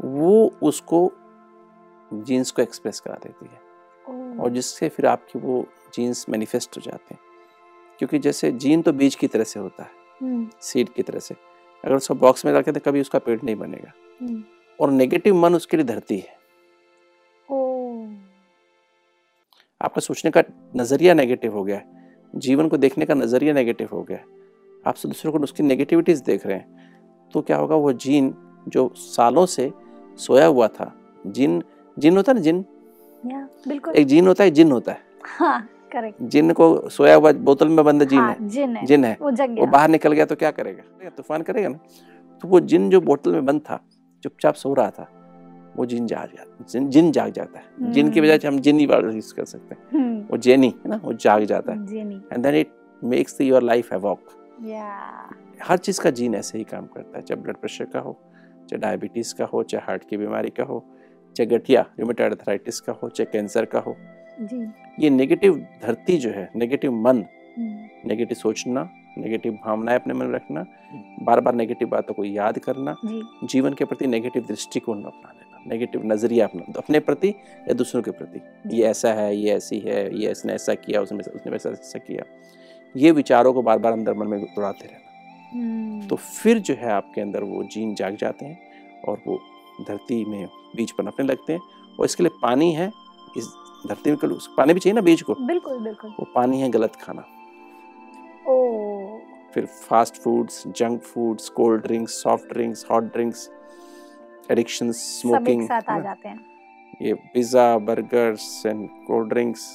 वो 0.00 0.54
उसको 0.62 1.12
जीन्स 2.14 2.50
को 2.50 2.62
एक्सप्रेस 2.62 3.00
करा 3.00 3.14
देती 3.14 3.46
है। 3.46 3.68
और 4.38 4.50
जिससे 4.50 4.88
फिर 4.88 5.06
आपकी 5.06 5.38
वो 5.38 5.66
जीन्स 5.94 6.28
मैनिफेस्ट 6.28 6.76
हो 6.76 6.80
जाते 6.80 7.14
हैं। 7.14 7.20
क्योंकि 7.98 8.18
जैसे 8.18 8.52
जीन 8.52 8.82
तो 8.82 8.92
बीज 8.92 9.14
की 9.14 9.26
तरह 9.26 9.44
से 9.44 9.60
होता 9.60 9.82
है 9.82 9.90
हम्म, 10.22 10.48
सीड 10.60 10.88
की 10.88 11.02
तरह 11.02 11.18
से। 11.18 11.34
अगर 11.84 11.94
उसको 11.94 12.14
बॉक्स 12.14 12.46
में 12.46 12.52
रखें 12.52 12.74
तो 12.74 12.80
कभी 12.80 13.00
उसका 13.00 13.18
पेड़ 13.18 13.40
नहीं 13.44 13.56
बनेगा। 13.56 13.92
हम्म, 14.22 14.44
और 14.80 14.90
नेगेटिव 14.90 15.34
मन 15.34 15.54
उसके 15.54 15.76
लिए 15.76 15.86
धरती 15.86 16.18
है। 16.18 16.37
आपका 19.80 20.00
सोचने 20.00 20.30
का 20.30 20.42
नज़रिया 20.76 21.14
नेगेटिव 21.14 21.52
हो 21.54 21.62
गया 21.64 21.76
है। 21.76 21.84
जीवन 22.34 22.68
को 22.68 22.76
देखने 22.76 23.06
का 23.06 23.14
नज़रिया 23.14 23.52
नेगेटिव 23.54 23.88
हो 23.92 24.02
गया 24.02 24.18
है। 24.18 24.24
आप 24.86 24.94
दूसरों 25.06 25.32
को 25.32 25.38
उसकी 25.38 25.62
नेगेटिविटीज 25.62 26.20
देख 26.20 26.46
रहे 26.46 26.56
हैं। 26.56 26.90
तो 27.34 27.40
क्या 27.42 27.56
होगा 27.56 27.76
वो 27.76 27.92
जीन 27.92 28.34
जो 28.68 28.92
सालों 28.96 29.46
से 29.46 29.70
सोया 30.18 30.46
हुआ 30.46 30.68
था 30.68 30.92
जिन 31.26 31.62
जिन 31.96 32.16
होता 32.16 32.32
है 32.32 32.34
ना 32.34 32.42
जिन? 32.42 32.64
बिल्कुल। 33.68 33.94
एक 33.94 34.06
जीन 34.06 34.26
होता 34.26 34.44
है 34.44 34.50
जिन 34.50 34.72
होता 34.72 34.92
है। 34.92 35.00
हाँ 35.38 35.60
करेक्ट 35.92 36.22
जिन 36.22 36.52
को 36.52 36.88
सोया 36.88 37.14
हुआ 37.14 37.32
बोतल 37.32 37.68
में 37.68 37.84
बंद 37.84 38.04
जीन 38.04 38.18
हाँ 38.18 38.30
है। 38.30 38.48
जिन 38.48 38.76
है। 38.76 38.84
जिन 38.86 39.04
है। 39.04 39.16
वो 39.20 39.30
जग 39.30 39.50
गया। 39.50 39.64
वो 39.64 39.66
बाहर 39.66 39.88
निकल 39.88 40.12
गया 40.12 40.24
तो 40.26 40.34
क्या 40.36 40.50
करेगा? 40.50 41.08
तूफ़ान 41.10 41.42
करेगा 41.42 41.68
ना? 41.68 41.78
तो 42.42 42.48
वो 42.48 42.60
जिन 42.60 42.90
जो 42.90 43.00
बोतल 43.00 43.32
में 43.32 43.46
बंद 43.46 43.60
था 43.60 43.80
चुपचाप 44.22 44.54
सो 44.54 44.74
रहा 44.74 44.90
था 44.90 45.08
वो 45.78 45.86
जिन 45.86 46.06
जाग 46.06 46.28
जाता 46.36 46.64
जिन 46.70 46.88
जिन 46.90 47.10
जाग 47.12 47.30
जाता 47.32 47.58
है। 47.58 47.92
जिन 47.92 48.10
की 48.10 48.20
हम्म। 48.20 48.28
बजाय 48.28 48.48
हम 48.48 48.58
जिन 48.58 48.78
ही 48.78 48.86
वर्ड 48.86 49.14
यूज़ 49.14 49.34
कर 49.34 49.44
सकते 49.44 49.74
हैं। 49.74 49.82
हम्म, 49.92 50.20
वो 50.30 50.36
जेनी 50.36 50.68
है 50.84 50.88
ना? 50.88 51.00
वो 51.04 51.12
जाग 51.12 51.44
जाता 51.44 51.72
है। 51.72 51.78
And 51.98 52.42
then 52.42 52.54
it 52.54 52.72
makes 53.04 53.38
the 53.38 53.42
your 53.42 53.62
life 53.62 53.92
evoke 53.92 54.20
हर 55.62 55.78
चीज़ 55.78 56.00
का 56.00 56.10
जीन 56.10 56.34
ऐसे 56.34 56.58
ही 56.58 56.64
काम 56.64 56.86
करता 56.86 57.18
है। 57.18 57.22
चाहे 57.22 57.40
ब्लड 57.42 57.56
प्रेशर 57.56 57.84
का 57.84 58.00
हो 58.00 58.18
चाहे 58.70 58.80
डायबिटीज़ 58.80 59.34
का 59.34 59.44
हो 59.44 59.62
चाहे 59.62 59.84
हार्ट 59.86 60.08
की 60.08 60.16
बीमारी 60.16 60.50
का 60.50 60.64
हो 60.64 60.84
चाहे 61.36 61.46
गठिया 61.46 61.80
र्यूमेटॉइड 61.98 62.32
अर्थराइटिस 62.32 62.80
का 62.80 62.92
हो 62.92 63.08
चाहे 63.08 63.30
कैंसर 63.32 63.64
का 63.64 63.78
हो। 63.78 63.96
जी। 64.40 64.66
ये 65.04 65.10
नेगेटिव 65.10 65.66
धरती 65.82 66.16
जो 66.16 66.30
है 66.30 66.50
नेगेटिव 66.56 66.92
मन 66.92 67.24
हम्म, 67.58 68.08
नेगेटिव 68.08 68.36
सोचना 68.36 68.88
नेगेटिव 69.18 69.52
भावनाएँ 69.64 69.98
अपने 69.98 70.14
मन 70.14 70.26
में 70.26 70.34
रखना 70.34 70.64
बार 71.22 71.40
बार 71.40 71.54
नेगेटिव 71.54 71.88
बातों 71.88 72.14
को 72.14 72.24
याद 72.24 72.58
करना 72.58 72.96
जी। 73.04 73.22
जीवन 73.46 73.72
के 73.72 73.84
प्रति 73.84 74.06
नेगेटिव 74.06 74.44
दृष्टिकोण 74.48 75.02
अपना 75.02 75.32
लेना 75.32 75.47
नेगेटिव 75.68 76.02
नज़रिया 76.04 76.46
अपना 76.46 76.72
अपने 76.76 77.00
प्रति 77.00 77.28
या 77.68 77.72
दूसरों 77.72 78.02
के 78.02 78.10
प्रति? 78.10 78.40
ये 78.76 78.84
ऐसा 78.84 79.12
है 79.12 79.36
ये 79.36 79.50
ऐसी 79.50 79.78
है 79.78 80.18
ये 80.18 80.30
इसने 80.30 80.52
ऐसा 80.52 80.74
किया 80.74 81.00
उसने 81.00 81.18
उसने 81.18 81.52
वैसा 81.52 81.70
ऐसा 81.70 81.98
किया। 81.98 82.24
ये 82.96 83.10
विचारों 83.10 83.52
को 83.52 83.62
बार 83.62 83.78
बार 83.78 83.92
अंदर 83.92 84.14
मन 84.14 84.26
में 84.26 84.42
दौड़ाते 84.42 84.86
रहना। 84.86 85.04
हम्म, 85.52 86.06
तो 86.06 86.16
फिर 86.16 86.58
जो 86.58 86.74
है 86.74 86.90
आपके 86.90 87.20
अंदर 87.20 87.42
वो 87.42 87.64
जीन 87.64 87.94
जाग 87.94 88.16
जाते 88.16 88.46
हैं 88.46 88.58
और 89.08 89.22
वो 89.26 89.40
धरती 89.88 90.24
में 90.24 90.46
बीज 90.46 90.92
पनपने 90.92 91.26
लगते 91.26 91.52
हैं 91.52 91.60
और 92.00 92.04
इसके 92.04 92.22
लिए 92.22 92.38
पानी 92.42 92.72
है 92.72 92.90
इस 93.36 93.44
धरती 93.88 94.10
में 94.10 94.18
कल- 94.18 94.34
पानी 94.56 94.74
भी 94.74 94.80
चाहिए 94.80 94.94
ना 94.94 95.00
बीज 95.00 95.22
को? 95.22 95.34
बिल्कुल 95.34 95.78
बिल्कुल। 95.78 96.10
वो 96.10 96.26
पानी 96.34 96.60
है 96.60 96.70
गलत 96.70 96.96
खाना। 96.96 97.24
ओ। 98.48 98.78
फिर 99.54 99.66
fast 99.66 100.14
foods 100.14 100.68
junk 100.68 101.02
foods 101.02 101.48
cold 101.48 101.82
drinks 101.82 102.22
soft 102.22 102.52
drinks 102.52 102.86
hot 102.90 103.04
drinks 103.04 103.50
addiction 104.50 104.90
smoking 104.92 105.66
साथ 105.68 105.90
आ 105.90 105.98
जाते 106.00 106.28
हैं। 106.28 106.38
ये 107.02 107.12
pizza 107.34 107.76
burgers 107.80 108.62
and 108.66 108.88
cold 109.06 109.28
drinks 109.28 109.68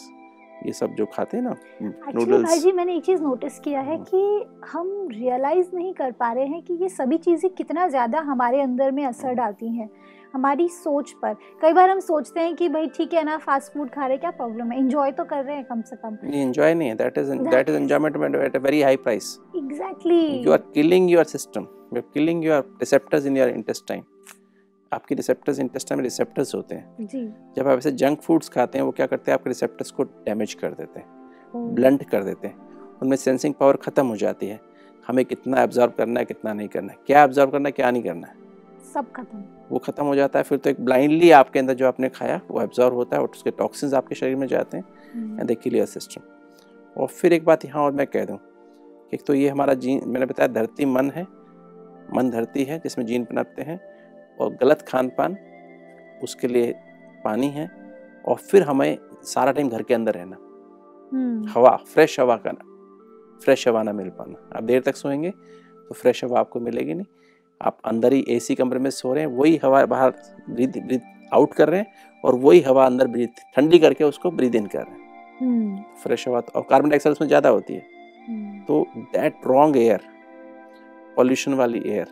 ये 0.65 0.71
सब 0.73 0.93
जो 0.95 1.05
खाते 1.13 1.37
हैं 1.37 1.43
ना 1.43 1.51
एक्चुअली 1.81 2.37
भाई 2.43 2.59
जी 2.59 2.71
मैंने 2.71 2.95
एक 2.95 3.03
चीज़ 3.03 3.21
नोटिस 3.21 3.59
किया 3.59 3.79
है 3.81 3.95
हम्म। 3.95 4.03
कि 4.05 4.67
हम 4.67 5.07
रियलाइज़ 5.11 5.69
नहीं 5.73 5.93
कर 5.93 6.11
पा 6.11 6.31
रहे 6.33 6.45
हैं 6.45 6.61
कि 6.61 6.73
ये 6.81 6.89
सभी 6.89 7.17
चीज़ें 7.19 7.49
कितना 7.53 7.87
ज़्यादा 7.87 8.19
हमारे 8.21 8.61
अंदर 8.61 8.91
में 8.91 9.05
असर 9.05 9.27
हम्म। 9.27 9.37
डालती 9.37 9.75
हैं 9.77 9.89
हमारी 10.33 10.67
सोच 10.69 11.11
पर। 11.21 11.33
कई 11.61 11.73
बार 11.73 11.89
हम 11.89 11.99
सोचते 11.99 12.39
हैं 12.39 12.55
कि 12.55 12.69
भाई 12.69 12.87
ठीक 12.95 13.13
है 13.13 13.23
ना 13.23 13.37
फास्ट 13.37 13.73
फ़ूड 13.73 13.89
खा 13.89 14.05
रहे 14.05 14.17
क्या 14.17 14.31
प्रॉब्लम 14.31 14.71
है? 14.71 14.77
एंजॉय 14.79 15.11
तो 15.11 15.23
कर 15.23 15.43
रहे 15.43 15.55
हैं 15.55 15.65
कम 15.65 15.81
से 15.81 15.95
कम। 15.95 16.17
ये 16.27 16.41
एंजॉय 16.41 16.73
नहीं 16.73 16.89
है। 16.89 16.95
That 16.95 17.17
is 17.17 17.31
that 17.33 17.69
is 17.69 17.75
enjoyment 17.75 18.35
at 18.35 18.55
a 18.55 18.59
very 18.59 18.81
high 18.81 18.95
price 19.03 19.37
exactly 19.57 20.21
you 20.37 20.51
are 20.51 20.63
killing 20.73 21.09
your 21.11 21.23
system 21.25 21.67
you 21.93 21.97
are 21.97 22.09
killing 22.13 22.45
your 22.45 22.75
receptors 22.79 23.25
in 23.25 23.37
your 23.37 23.49
intestine 23.49 24.03
आपके 24.93 25.15
रिसेप्टर्स 25.15 25.59
इंटेस्टाइन 25.59 25.97
में 25.99 26.03
रिसेप्टर्स 26.03 26.53
होते 26.55 26.75
हैं। 26.75 27.07
जी। 27.07 27.25
जब 27.57 27.67
आप 27.67 27.77
ऐसे 27.77 27.91
जंक 27.93 28.21
फूड्स 28.21 28.49
खाते 28.49 28.77
हैं 28.77 28.85
वो 28.85 28.91
क्या 28.91 29.05
करते 29.05 29.31
हैं? 29.31 29.37
आपके 29.37 29.49
रिसेप्टर्स 29.49 29.91
को 29.91 30.03
डैमेज 30.03 30.53
कर 30.53 30.73
देते 30.73 30.99
हैं 30.99 31.73
ब्लंट 31.75 32.03
कर 32.09 32.23
देते 32.23 32.47
हैं। 32.47 32.55
उनमें 33.01 33.17
सेंसिंग 33.17 33.53
पावर 33.53 33.75
ख़त्म 33.77 34.05
हो 34.07 34.15
जाती 34.17 34.47
है। 34.47 34.59
हमें 35.05 35.23
कितना 35.25 35.61
एब्जॉर्व 35.63 35.91
करना 35.97 36.19
है 36.19 36.25
कितना 36.25 36.53
नहीं 36.53 36.67
करना 36.67 36.91
है। 36.91 36.97
क्या 37.07 37.23
एब्जॉर्व 37.23 37.51
करना 37.51 37.67
है 37.67 37.71
क्या 37.71 37.91
नहीं 37.91 38.03
करना 38.03 38.27
है? 38.27 38.35
सब 38.93 39.11
खत्म। 39.11 39.43
वो 39.71 39.79
ख़त्म 39.79 40.05
हो 40.05 40.15
जाता 40.15 40.39
है। 40.39 40.43
फिर 40.43 40.57
तो 40.57 40.69
एक 40.69 40.79
ब्लाइंडली 40.81 41.29
आपके 41.31 41.59
अंदर 41.59 41.73
जो 41.73 41.87
आपने 41.87 42.09
खाया 42.09 42.39
वो 42.51 42.61
एब्जॉर्व 42.61 42.95
होता 42.95 43.17
है 43.17 43.21
और 43.21 43.29
उसके 43.29 43.51
टॉक्सिन्स 43.51 43.93
आपके 43.93 44.15
शरीर 44.15 44.35
में 44.35 44.47
जाते 44.47 44.77
हैं 44.77 45.37
एंड 45.39 45.43
दे 45.43 45.55
किल 45.55 45.85
सिस्टम 45.85 47.01
और 47.01 47.07
फिर 47.09 47.33
एक 47.33 47.45
बात 47.45 47.65
यहाँ 47.65 47.83
और 47.83 47.91
मैं 47.91 48.07
कह 48.07 48.25
दूँ 48.25 48.37
एक 49.13 49.23
तो 49.27 49.33
ये 49.33 49.49
हमारा 49.49 49.73
जीन 49.73 50.01
मैंने 50.07 50.25
बताया 50.25 50.47
धरती 50.47 50.85
मन 50.85 51.11
है 51.15 51.23
मन 52.13 52.29
धरती 52.29 52.63
है 52.63 52.79
जिसमें 52.79 53.05
जीन 53.05 53.23
पनपते 53.23 53.61
हैं। 53.61 53.79
और 54.39 54.53
गलत 54.55 54.81
खान 54.81 55.09
पान 55.09 55.37
उसके 56.23 56.47
लिए 56.47 56.73
पानी 57.23 57.47
है 57.49 57.69
और 58.25 58.35
फिर 58.41 58.63
हमें 58.63 58.97
सारा 59.25 59.51
टाइम 59.51 59.69
घर 59.69 59.83
के 59.83 59.93
अंदर 59.93 60.13
रहना। 60.13 60.37
हम्म, 61.11 61.47
हवा 61.49 61.75
फ्रेश 61.87 62.19
हवा 62.19 62.35
का 62.37 62.51
ना 62.51 62.71
फ्रेश 63.41 63.67
हवा 63.67 63.83
ना 63.83 63.93
मिल 63.93 64.09
पाना। 64.09 64.57
आप 64.57 64.63
देर 64.63 64.81
तक 64.81 64.95
सोएँगे 64.95 65.29
तो 65.29 65.95
फ्रेश 65.95 66.23
हवा 66.23 66.39
आपको 66.39 66.59
मिलेगी 66.59 66.93
नहीं। 66.93 67.05
आप 67.61 67.77
अंदर 67.85 68.13
ही 68.13 68.23
एसी 68.29 68.55
कमरे 68.55 68.79
में 68.79 68.89
सो 68.91 69.13
रहे 69.13 69.23
हैं 69.23 69.31
वही 69.31 69.59
हवा 69.63 69.85
बाहर 69.85 70.13
ब्रीथ 70.49 70.79
ब्रीथ 70.79 71.33
आउट 71.33 71.53
कर 71.53 71.69
रहे 71.69 71.79
हैं 71.79 72.21
और 72.23 72.35
वही 72.37 72.61
हवा 72.61 72.85
अंदर 72.85 73.07
ब्रीथ 73.07 73.43
ठंडी 73.55 73.79
करके 73.79 74.03
उसको 74.03 74.31
ब्रीद 74.31 74.55
इन 74.55 74.65
कर 74.65 74.79
रहे 74.79 74.91
हैं। 74.91 75.37
हम्म, 75.39 75.77
फ्रेश 76.03 76.27
हवा 76.27 76.41
तो 76.41 76.51
और 76.55 76.65
कार्बन 76.69 76.89
डाइऑक्साइड 76.89 77.13
उसमें 77.13 77.27
ज़्यादा 77.27 77.49
होती 77.49 77.73
है। 77.73 77.85
हम्म, 78.27 78.59
तो 78.59 78.85
दैट 79.13 79.47
रॉन्ग 79.47 79.77
एयर 79.77 80.01
पॉल्यूशन 81.15 81.53
वाली 81.53 81.81
एयर 81.85 82.07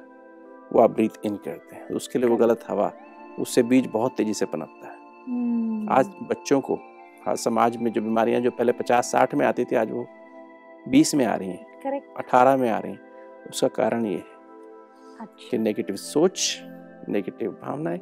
वो 0.74 0.82
आप 0.82 0.92
ब्रीथ 0.92 1.26
इन 1.26 1.36
करते 1.36 1.76
हैं। 1.76 1.88
उसके 1.90 2.20
लिए 2.20 2.30
वो 2.30 2.36
गलत 2.38 2.64
हवा 2.68 2.92
उससे 3.40 3.64
बीज 3.64 3.88
बहुत 3.88 4.16
तेज़ी 4.18 4.34
से 4.34 4.46
पनपता 4.46 4.88
है। 4.88 4.96
हम्म, 5.28 5.88
आज 5.92 6.10
बच्चों 6.24 6.60
को 6.62 6.80
आज 7.28 7.38
समाज 7.38 7.78
में 7.78 7.92
जो 7.92 8.02
बीमारियाँ 8.02 8.42
जो 8.42 8.52
पहले 8.52 8.72
पचास 8.72 9.12
साठ 9.12 9.36
में 9.36 9.46
आती 9.46 9.66
थी 9.66 9.76
आज 9.76 9.92
वो 9.92 10.06
बीस 10.90 11.14
में 11.16 11.26
आ 11.26 11.36
रही 11.36 11.50
हैं 11.50 12.02
अठारह 12.18 12.56
में 12.58 12.70
आ 12.70 12.78
रही 12.80 12.92
हैं। 12.92 13.50
उसका 13.50 13.68
कारण 13.68 14.06
ये 14.06 14.16
है 14.16 14.20
कि 14.20 15.22
अच्छा 15.22 15.58
नेगेटिव 15.58 15.96
सोच 15.96 16.60
नेगेटिव 17.10 17.52
भावनाएँ 17.64 18.00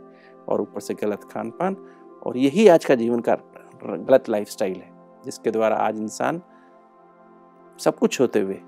और 0.50 0.62
ऊपर 0.62 0.80
से 0.80 0.94
गलत 0.94 1.24
खान 1.32 1.50
पान 1.50 1.76
और 2.24 2.38
यही 2.38 2.68
आज 2.68 2.86
का 2.86 2.96
जीवन 2.96 3.20
का 3.20 3.36
गलत 3.84 4.30
लाइफस्टाइल 4.30 4.78
है। 4.78 4.92
जिसके 5.26 5.52
द्वारा 5.52 5.76
आज 5.78 6.00
इंसान 6.00 6.42
सब 7.80 7.98
कुछ 7.98 8.20
होते 8.22 8.40
हुए 8.40 8.60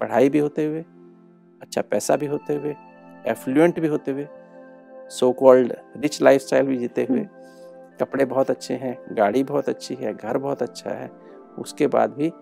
पढ़ाई 0.00 0.28
भी 0.28 0.38
होते 0.38 0.64
हुए 0.64 0.80
अच्छा 1.62 1.82
पैसा 1.82 2.16
भी 2.16 2.26
होते 2.26 2.54
हुए 2.54 2.74
एफ्लुएंट 3.26 3.80
भी 3.80 3.86
होते 3.86 4.10
हुए 4.10 4.28
सो 5.08 5.32
कॉल्ड 5.32 5.74
रिच 5.96 6.22
लाइफस्टाइल 6.22 6.66
भी 6.66 6.76
जीते 6.76 7.04
हुए 7.10 7.28
कपड़े 8.00 8.24
बहुत 8.24 8.50
अच्छे 8.50 8.74
हैं 8.74 8.98
गाड़ी 9.12 9.44
बहुत 9.44 9.68
अच्छी 9.68 9.94
है 9.94 10.14
घर 10.14 10.38
बहुत 10.38 10.62
अच्छा 10.62 10.90
है 10.90 11.10
उसके 11.58 11.86
बाद 11.86 12.10
भी 12.10 12.32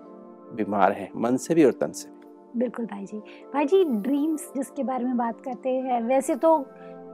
बीमार 0.54 0.92
है 0.92 1.10
मन 1.16 1.36
से 1.36 1.54
भी 1.54 1.64
और 1.64 1.72
तन 1.72 1.92
से 1.92 2.08
बिल्कुल 2.56 2.86
भाई 2.86 3.04
जी। 3.06 3.18
भाई 3.54 3.64
जी 3.64 3.84
ड्रीम्स 3.84 4.52
जिसके 4.56 4.82
बारे 4.82 5.04
में 5.04 5.16
बात 5.16 5.40
करते 5.40 5.70
हैं 5.70 6.02
वैसे 6.02 6.34
तो 6.36 6.66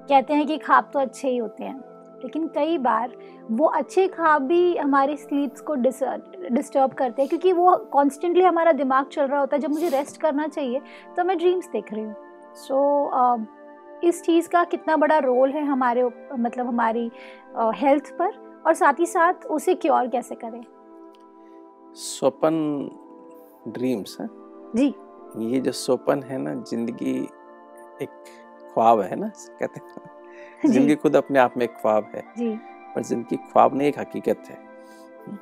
कहते 0.08 0.34
हैं 0.34 0.46
कि 0.46 0.58
ख्वाब 0.58 0.90
तो 0.92 0.98
अच्छे 0.98 1.28
ही 1.28 1.36
होते 1.36 1.64
हैं 1.64 1.76
लेकिन 2.22 2.46
कई 2.48 2.78
बार 2.78 3.16
वो 3.50 3.66
अच्छे 3.66 4.08
ख्वाब 4.08 4.42
भी 4.42 4.76
हमारे 4.76 5.16
स्लीप्स 5.16 5.60
को 5.60 5.74
डिस्टर्ब 5.74 6.92
करते 6.92 7.22
हैं 7.22 7.28
क्योंकि 7.28 7.52
वो 7.52 7.76
कॉन्स्टेंटली 7.76 8.42
हमारा 8.42 8.72
दिमाग 8.72 9.06
चल 9.06 9.26
रहा 9.26 9.40
होता 9.40 9.56
है 9.56 9.62
जब 9.62 9.70
मुझे 9.70 9.88
रेस्ट 9.88 10.20
करना 10.20 10.48
चाहिए 10.48 10.80
तो 11.16 11.24
मैं 11.24 11.38
ड्रीम्स 11.38 11.68
देख 11.68 11.92
रही 11.92 12.04
हूँ। 12.04 12.14
सो 12.54 13.10
so, 13.14 13.40
uh, 13.40 13.55
इस 14.04 14.22
चीज़ 14.22 14.48
का 14.48 14.62
कितना 14.64 14.96
बड़ा 14.96 15.18
रोल 15.18 15.50
है 15.50 15.64
हमारे 15.66 16.04
मतलब 16.38 16.66
हमारी 16.66 17.10
हेल्थ 17.76 18.10
पर 18.18 18.62
और 18.66 18.74
साथ 18.74 19.00
ही 19.00 19.06
साथ 19.06 19.44
उसे 19.46 19.74
क्योर 19.74 20.06
कैसे 20.08 20.34
करें? 20.34 20.62
स्वपन 21.96 22.56
ड्रीम्स 23.68 24.16
है। 24.20 24.28
जी। 24.76 24.94
ये 25.52 25.60
जो 25.60 25.72
स्वपन 25.72 26.22
है 26.22 26.38
ना 26.38 26.54
ज़िंदगी 26.54 27.16
एक 28.02 28.24
ख्वाब 28.74 29.00
है 29.00 29.16
ना 29.16 29.28
कहते 29.60 29.80
हैं। 29.80 30.70
ज़िंदगी 30.72 30.94
खुद 30.94 31.16
अपने 31.16 31.38
आप 31.38 31.54
में 31.56 31.64
एक 31.64 31.74
ख्वाब 31.80 32.10
है। 32.14 32.22
जी। 32.38 32.50
पर 32.94 33.02
ज़िंदगी 33.02 33.36
ख्वाब 33.52 33.76
नहीं 33.76 33.88
एक 33.88 33.98
हकीकत 33.98 34.42
है। 34.48 34.58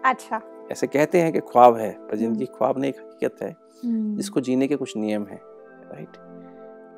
अच्छा। 0.05 0.41
ऐसे 0.73 0.87
कहते 0.87 1.21
हैं 1.21 1.33
कि 1.33 1.41
ख्वाब 1.41 1.77
है 1.77 1.91
पर 2.09 2.17
ज़िंदगी 2.17 2.45
हम्म। 2.45 2.57
ख्वाब 2.59 2.79
नहीं 2.79 2.93
एक 2.93 2.99
हकीकत 3.01 3.43
है। 3.43 3.51
हम्म, 3.85 4.17
जिसको 4.17 4.41
जीने 4.41 4.67
के 4.69 4.77
कुछ 4.77 4.97
नियम 4.97 5.27
है 5.27 5.41
राइट 5.85 6.17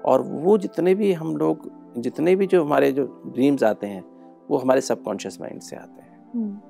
और 0.04 0.22
वो 0.22 0.58
जितने 0.58 0.94
भी 0.94 1.12
हम 1.12 1.36
लोग 1.36 1.70
जितने 1.98 2.36
भी 2.36 2.46
जो 2.46 2.64
हमारे 2.64 2.92
जो 2.92 3.22
ड्रीम्स 3.26 3.62
आते 3.62 3.86
हैं 3.86 4.04
वो 4.50 4.56
हमारे 4.56 4.80
सबकॉन्शियस 4.80 5.40
माइंड 5.40 5.60
से 5.60 5.76
आते 5.76 6.02
हैं। 6.02 6.30
हम्म, 6.34 6.60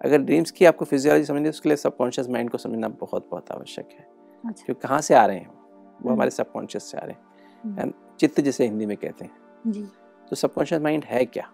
अगर 0.00 0.18
ड्रीम्स 0.18 0.50
की 0.50 0.64
आपको 0.64 0.84
फिजियोलॉजी 0.84 1.24
समझनी 1.24 1.44
है 1.44 1.50
उसके 1.50 1.68
लिए 1.68 1.76
सबकॉन्शियस 1.76 2.28
माइंड 2.28 2.50
को 2.50 2.58
समझना 2.58 2.88
बहुत 2.88 3.28
बहुत 3.30 3.50
आवश्यक 3.50 3.88
है। 3.92 4.06
अच्छा। 4.44 4.64
क्योंकि 4.64 4.80
कहाँ 4.80 5.00
से 5.00 5.14
आ 5.14 5.26
रहे 5.26 5.38
हैं 5.38 5.48
वो 5.48 5.98
हम्म। 5.98 6.12
हमारे 6.12 6.30
सबकॉन्शियस 6.30 6.84
से 6.84 6.98
आ 6.98 7.04
रहे 7.04 7.16
हम्म, 7.64 7.78
हैं 7.78 7.94
चित्त 8.20 8.40
जिसे 8.40 8.64
हिंदी 8.64 8.86
में 8.86 8.96
कहते 8.96 9.24
हैं। 9.24 9.32
जी। 9.66 9.86
तो 10.30 10.36
सबकॉन्शियस 10.36 10.82
माइंड 10.82 11.04
है 11.04 11.24
क्या? 11.24 11.48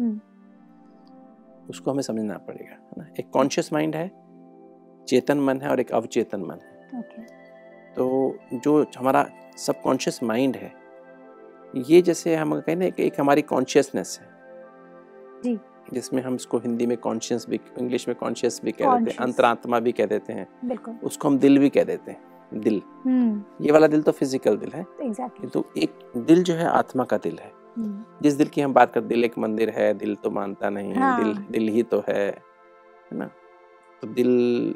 हम्म, 0.00 0.20
उसको 1.70 1.90
हमें 1.90 2.02
समझना 2.02 2.38
पड़ेगा 2.38 2.70
है 2.70 2.88
ना? 2.98 3.06
एक 3.20 3.30
कॉन्शियस 3.30 3.72
माइंड 3.72 3.96
है 3.96 4.08
चेतन 5.08 5.38
मन 5.38 5.60
है 5.60 5.68
और 5.68 5.80
एक 5.80 5.92
अवचेतन 5.92 6.40
मन 6.40 6.58
है। 6.62 6.98
ओके। 6.98 7.22
तो 7.94 8.34
जो 8.54 8.86
हमारा 8.98 9.26
सबकॉन्शियस 9.56 10.22
माइंड 10.22 10.56
है। 10.56 10.72
ये 11.76 12.02
जैसे 12.02 12.36
हम 12.36 12.60
कहें 12.60 12.76
ना 12.76 12.88
कि 12.88 13.06
एक 13.06 13.20
हमारी 13.20 13.42
कॉन्शियसनेस 13.42 14.18
है। 14.22 14.28
जी। 15.42 15.58
जिसमें 15.92 16.22
हम 16.22 16.34
इसको 16.34 16.58
हिंदी 16.58 16.86
में 16.86 16.96
कॉन्शियस 16.96 17.46
भी 17.48 17.60
इंग्लिश 17.78 18.08
में 18.08 18.16
कॉन्शियस 18.16 18.60
भी 18.64 18.72
कह 18.72 18.98
देते 18.98 19.10
हैं 19.10 19.18
अंतरात्मा 19.18 19.80
भी 19.80 19.92
कह 19.92 20.06
देते 20.06 20.32
हैं। 20.32 20.46
बिल्कुल। 20.64 20.94
उसको 21.04 21.28
हम 21.28 21.38
दिल 21.38 21.58
भी 21.58 21.68
कह 21.68 21.84
देते 21.84 22.10
हैं 22.10 22.60
दिल। 22.60 22.82
हम्म। 23.04 23.64
ये 23.64 23.72
वाला 23.72 23.86
दिल 23.86 24.02
तो 24.02 24.12
फ़िज़िकल 24.12 24.56
दिल 24.56 24.70
है। 24.70 24.80
एग्जैक्टली 24.80 25.40
किंतु 25.40 25.64
एक 25.76 25.98
दिल 26.16 26.42
जो 26.42 26.54
है 26.54 26.66
आत्मा 26.66 27.04
का 27.04 27.16
दिल 27.16 27.38
है। 27.38 27.52
जिस 28.22 28.34
दिल 28.34 28.48
की 28.48 28.60
हम 28.60 28.72
बात 28.72 28.92
करते 28.92 29.06
दिल 29.08 29.24
एक 29.24 29.38
मंदिर 29.38 29.70
है 29.70 29.94
दिल 29.94 30.14
तो 30.14 30.30
मानता 30.30 30.70
नहीं 30.70 30.94
हाँ। 30.94 31.24
दिल 31.24 31.34
दिल 31.50 31.68
ही 31.68 31.82
तो 31.82 32.02
है 32.08 32.26
है 32.26 33.18
ना? 33.18 33.30
तो 34.02 34.08
दिल 34.08 34.74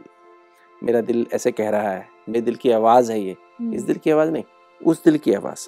मेरा 0.84 1.00
दिल 1.00 1.26
ऐसे 1.32 1.50
कह 1.52 1.70
रहा 1.70 1.90
है 1.90 2.08
मेरे 2.28 2.40
दिल 2.40 2.54
की 2.54 2.70
आवाज़ 2.70 3.12
है 3.12 3.20
ये। 3.20 3.36
इस 3.74 3.82
दिल 3.82 3.96
की 3.96 4.10
आवाज़ 4.10 4.30
नहीं। 4.30 4.44
उस 4.80 5.02
दिल 5.04 5.18
की 5.18 5.32
आवाज़। 5.34 5.66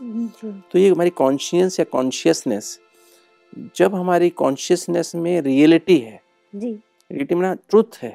तो 0.73 0.79
ये 0.79 0.89
हमारी 0.91 1.11
कॉन्शियस 1.11 1.79
या 1.81 1.85
कॉन्शियसनेस 1.93 2.79
जब 3.77 3.95
हमारी 3.95 4.31
कॉन्शियसनेस 4.31 5.15
में 5.15 5.41
रियलिटी 5.41 5.97
है 5.99 6.21
रियलिटी 6.53 7.35
में 7.35 7.55
ट्रुथ 7.71 7.97
है 7.97 8.11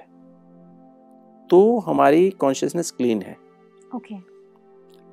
तो 1.50 1.80
हमारी 1.80 2.30
कॉन्शियसनेस 2.30 2.92
क्लीन 2.92 3.22
है। 3.22 3.36
ओके। 3.96 4.18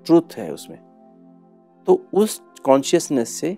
ट्रुथ 0.07 0.37
है 0.37 0.53
उसमें। 0.53 0.79
तो 1.87 2.01
उस 2.15 2.41
कॉन्शियसनेस 2.65 3.29
से 3.31 3.57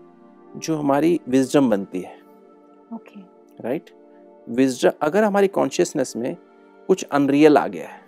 जो 0.56 0.76
हमारी 0.76 1.20
विजडम 1.28 1.70
बनती 1.70 2.00
है। 2.00 2.16
ओके। 2.94 3.20
राइट 3.62 3.90
विजडम 4.48 4.92
अगर 5.02 5.24
हमारी 5.24 5.48
कॉन्शियसनेस 5.48 6.16
में 6.16 6.34
कुछ 6.88 7.04
अनरियल 7.04 7.58
आ 7.58 7.66
गया 7.66 7.88
है। 7.88 8.02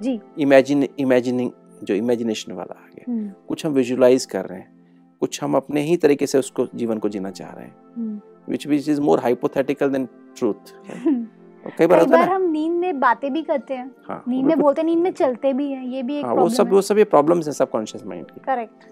जी। 0.00 0.18
इमेजिन 0.38 0.88
इमेजिनिंग 0.98 1.50
जो 1.82 1.94
इमेजिनेशन 1.94 2.52
वाला 2.52 2.74
आ 2.74 2.86
गया। 2.86 3.04
हम्म, 3.08 3.30
कुछ 3.48 3.66
हम 3.66 3.72
विजुलाइज 3.72 4.24
कर 4.26 4.44
रहे 4.44 4.58
हैं 4.58 4.74
कुछ 5.22 5.42
हम 5.42 5.54
अपने 5.56 5.80
ही 5.82 5.96
तरीके 5.96 6.26
से 6.26 6.38
उसको 6.38 6.66
जीवन 6.74 6.98
को 6.98 7.08
जीना 7.08 7.30
चाह 7.32 7.50
रहे 7.50 7.66
हैं। 7.66 8.22
Which 8.48 8.66
which 8.66 8.88
is 8.88 9.00
more 9.00 9.20
hypothetical 9.20 9.90
than 9.90 10.06
truth 10.38 10.72
कई 11.78 11.86
बार 11.86 12.04
बार 12.06 12.28
हम 12.28 12.42
नींद 12.50 12.72
में 12.72 13.00
बातें 13.00 13.32
भी 13.32 13.42
करते 13.42 13.74
हैं। 13.74 13.90
हाँ 14.08 14.22
नींद 14.28 14.44
में 14.46 14.58
बोलते 14.58 14.80
हैं 14.80 14.86
नींद 14.86 15.02
में 15.02 15.10
चलते 15.12 15.52
भी 15.52 15.70
हैं 15.70 15.84
ये 15.84 16.02
भी 16.02 16.18
एक 16.18 16.24
हाँ 16.24 16.34
वो 16.34 16.48
सब 16.48 16.72
वो 16.72 16.80
सब 16.82 16.98
ये 16.98 17.04
प्रॉब्लम्स 17.06 17.46
हैं 17.46 17.52
सबकॉन्शियस 17.54 18.04
माइंड 18.06 18.26
की। 18.26 18.40
करेक्ट 18.44 18.84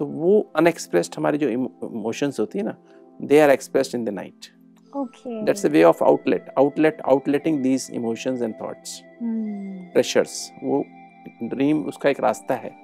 तो 0.00 0.06
वो 0.06 0.40
अनएक्सप्रेस्ड 0.56 1.14
हमारी 1.18 1.38
जो 1.38 1.48
इमोशंस 1.48 2.40
होती 2.40 2.58
है 2.58 2.64
ना 2.64 2.76
they 3.20 3.40
are 3.40 3.50
expressed 3.50 3.94
in 3.94 4.04
the 4.04 4.08
night 4.10 4.46
okay 4.92 5.42
that's 5.44 5.66
the 5.66 5.70
way 5.70 5.82
of 5.84 6.02
outlet 6.04 6.52
outlet 6.58 7.00
outleting 7.06 7.58
these 7.62 7.88
emotions 7.94 8.42
and 8.42 8.54
thoughts 8.60 9.00
pressures 9.22 10.50
वो 10.62 10.84
ड्रीम 11.44 11.82
उसका 11.84 12.08
एक 12.10 12.20
रास्ता 12.20 12.54
है। 12.54 12.74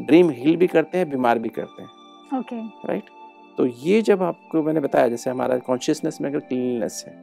ड्रीम 0.00 0.30
हील 0.30 0.56
भी 0.56 0.66
करते 0.66 0.98
हैं 0.98 1.08
बीमार 1.10 1.38
भी 1.38 1.48
करते 1.48 1.82
हैं। 1.82 2.38
Okay 2.38 2.56
okay. 2.56 2.88
राइट 2.88 3.10
तो 3.58 3.66
ये 3.66 4.00
जब 4.02 4.22
आपको 4.22 4.62
मैंने 4.62 4.80
बताया 4.80 5.08
जैसे 5.08 5.30
हमारा 5.30 5.58
कॉन्शियसनेस 5.58 6.20
में 6.20 6.28
अगर 6.30 6.40
क्लीननेस 6.40 7.04
है 7.08 7.14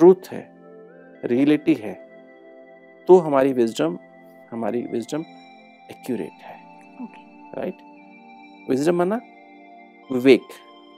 ट्रूथ 0.00 0.28
है 0.32 0.40
रियलिटी 1.24 1.74
है 1.74 1.92
तो 3.08 3.18
हमारी 3.18 3.52
विजडम 3.52 3.98
हमारी 4.50 4.82
विजडम 4.82 5.24
एक्यूरेट 5.90 6.42
है। 6.42 6.56
राइट 7.54 7.78
विजडम 8.70 8.94
माना 8.94 9.20
विवेक 10.10 10.48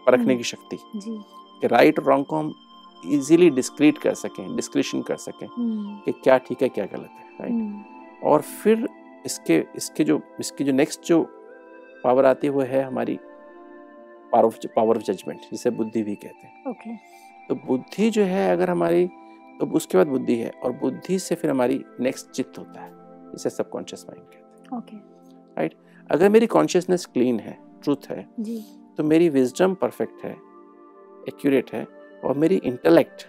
परखने 0.07 0.25
हम्म। 0.25 0.37
की 0.37 0.45
शक्ति। 0.45 0.77
जी। 0.77 1.19
कि 1.61 1.67
राइट 1.67 1.99
और 1.99 2.05
रॉन्ग 2.05 2.27
को 2.27 2.37
हम 2.37 2.53
इजीली 3.07 3.51
डिस्क्रीट 3.51 3.99
कर 3.99 4.15
सकें 4.15 4.57
डिस्क्रिप्शन 4.57 5.03
कर 5.03 5.17
सकें 5.17 5.47
हम्म, 5.47 5.97
कि 6.05 6.13
क्या 6.25 6.39
ठीक 6.39 6.63
है 6.63 6.69
क्या 6.69 6.85
गलत 6.87 7.11
है। 7.11 7.25
राइट 7.41 7.53
हम्म, 7.53 7.85
और 8.23 8.43
फिर 8.43 8.87
इसके 9.27 9.65
इसके 9.77 10.05
जो 10.05 10.21
इसकी 10.41 10.65
जो 10.65 10.73
नेक्स्ट 10.73 11.05
जो 11.05 11.23
पावर 12.05 12.27
आती 12.27 12.47
है 12.47 12.53
वो 12.53 12.63
है 12.63 12.83
हमारी 12.83 13.19
power 14.33 14.45
of 14.45 14.67
power 14.77 14.97
of 14.97 15.05
judgement 15.05 15.41
जिसे 15.51 15.71
बुद्धि 15.71 16.03
भी 16.03 16.15
कहते 16.15 16.47
हैं। 16.47 16.71
ओके 16.71 16.95
तो 17.49 17.55
बुद्धि 17.67 18.11
जो 18.11 18.23
है 18.25 18.51
अगर 18.53 18.71
हमारी 18.71 19.07
तो 19.61 19.67
उसके 19.77 19.99
बाद 19.99 20.07
बुद्धि 20.07 20.35
है 20.37 20.51
और 20.65 20.73
बुद्धि 20.73 21.19
से 21.19 21.35
फिर 21.35 21.51
हमारी 21.51 21.85
नेक्स्ट 22.01 22.31
चित्त 22.31 22.59
होता 22.59 22.81
है 22.81 22.91
जिसे 23.33 23.51
सबकॉन्शियस 23.51 24.05
माइंड 24.09 24.25
कहते 24.27 24.77
ओके 24.77 24.97
राइट 25.57 25.75
अगर 26.11 26.29
मेरी 26.29 26.47
कॉन्शियसनेस 26.47 27.07
क्लीन 27.07 27.41
है 27.41 27.57
ट्रूथ 27.83 28.11
है 28.11 28.27
जी। 28.41 28.61
तो 28.99 29.05
मेरी 29.05 29.29
विजडम 29.29 29.75
परफेक्ट 29.75 30.25
है 30.25 30.33
एक्यूरेट 31.29 31.73
है 31.75 31.87
और 32.25 32.37
मेरी 32.37 32.57
इंटेलेक्ट 32.65 33.23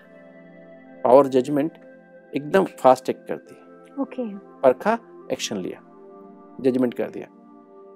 पावर 1.03 1.27
जजमेंट 1.27 1.77
एकदम 2.33 2.65
फास्ट 2.79 3.09
एक्ट 3.09 3.27
करती 3.27 3.55
है। 3.55 3.70
ओके 3.99 4.23
परखा 4.61 4.97
एक्शन 5.31 5.57
लिया 5.57 5.81
जजमेंट 6.61 6.93
कर 6.93 7.09
दिया. 7.09 7.27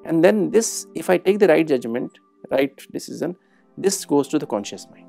And 0.08 0.22
then 0.22 0.50
this 0.50 0.68
if 0.98 1.12
I 1.12 1.18
take 1.18 1.38
the 1.38 1.44
right 1.44 1.68
judgement 1.68 2.20
right 2.52 2.82
decision 2.92 3.36
this 3.78 4.06
goes 4.10 4.32
to 4.32 4.38
the 4.38 4.44
conscious 4.44 4.88
mind 4.92 5.08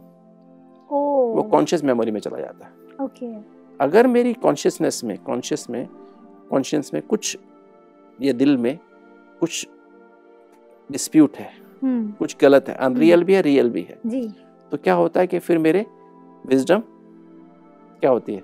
वो 1.37 1.43
कॉन्शियस 1.51 1.85
मेमोरी 1.85 2.11
में 2.11 2.21
चला 2.21 2.39
जाता 2.39 2.67
है। 2.67 3.05
ओके 3.05 3.33
अगर 3.81 4.07
मेरी 4.07 4.33
कॉन्शियसनेस 4.35 5.01
में 5.05 5.17
कॉन्शियस 5.19 5.69
में 5.71 5.87
कॉन्शियस 6.51 6.95
में 6.95 7.03
कुछ 7.03 7.37
ये 8.21 8.33
दिल 8.33 8.57
में 8.57 8.79
कुछ 9.41 9.67
डिस्प्यूट 10.91 11.37
है 11.37 11.51
हम्म 11.83 12.11
कुछ 12.11 12.37
गलत 12.41 12.69
है 12.69 12.75
अनरियल 12.75 13.25
भी 13.25 13.35
है 13.35 13.41
रियल 13.43 13.71
भी 13.71 13.83
है 13.83 13.99
जी. 14.07 14.29
तो 14.73 14.77
क्या 14.77 14.95
होता 14.95 15.21
है 15.21 15.27
कि 15.27 15.39
फिर 15.39 15.59
मेरे 15.59 15.85
विजडम 16.47 16.81
क्या 18.01 18.11
होती 18.11 18.35
है? 18.35 18.43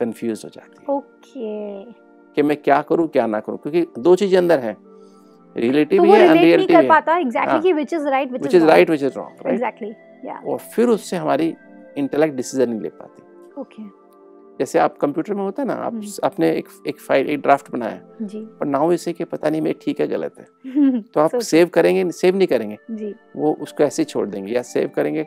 कंफ्यूज 0.00 0.42
हो 0.44 0.48
जाती 0.48 0.76
है। 0.80 0.94
ओके 0.96 1.92
कि 2.36 2.42
मैं 2.42 2.56
क्या 2.56 2.80
करूँ 2.82 3.06
क्या 3.08 3.26
ना 3.26 3.40
करूँ 3.40 3.58
क्योंकि 3.58 3.86
दो 3.98 4.14
चीज़ें 4.16 4.38
अंदर 4.38 4.58
हैं। 4.58 4.76
रियलिटी 5.56 5.96
तो 5.96 6.02
भी 6.02 6.10
है 6.10 6.26
अनरियलिटी 6.28 6.66
भी 6.66 6.74
है। 6.74 6.88
पाता 6.88 7.16
एग्जैक्टली 7.18 7.52
हाँ। 7.52 7.60
कि 7.62 7.72
which 7.72 7.92
is 7.94 8.06
right 8.08 8.32
which 8.32 8.54
is 8.54 8.64
right 8.64 8.90
which 8.90 9.02
is 9.02 9.14
wrong 9.16 9.46
right 9.46 9.54
exactly 9.54 9.90
या 10.28 10.34
और 10.48 10.58
फिर 10.74 10.88
उससे 10.88 11.16
हमारी 11.16 11.54
इंटेलेक्ट 11.98 12.34
डिसीज़न 12.36 12.70
नहीं 12.70 12.80
ले 12.80 12.88
पाती। 12.88 13.60
ओके 13.60 13.82
जैसे 14.58 14.78
आप 14.78 14.96
कंप्यूटर 14.98 15.34
में 15.34 15.42
होता 15.42 15.62
है 15.62 15.66
ना 15.68 15.74
आप 15.74 15.92
हम्म। 15.92 16.06
आपने 16.24 16.50
एक 16.50 16.68
एक 16.88 17.00
फ़ाइल 17.00 17.28
एक 17.30 17.40
ड्राफ्ट 17.40 17.70
बनाया। 17.70 18.00
जी। 18.22 18.40
पर 18.60 18.66
नाउ 18.66 18.92
इसे 18.92 19.12
कि 19.12 19.24
पता 19.24 19.50
नहीं 19.50 19.60
मैं 19.60 19.74
ठीक 19.82 20.00
है 20.00 20.06
गलत 20.08 20.34
है। 20.38 21.00
तो 21.00 21.20
आप 21.20 21.30
So- 21.30 21.42
सेव 21.42 21.68
करेंगे 21.68 22.10
सेव 22.10 22.36
नहीं 22.36 22.48
करेंगे। 22.48 22.76
जी। 22.90 23.14
वो 23.36 23.52
उसको 23.60 23.84
ऐसे 23.84 24.02
ही 24.02 24.04
छोड़ 24.04 24.28
देंगे 24.28 24.52
या 24.52 24.62
सेव 24.62 24.90
करेंगे 24.96 25.26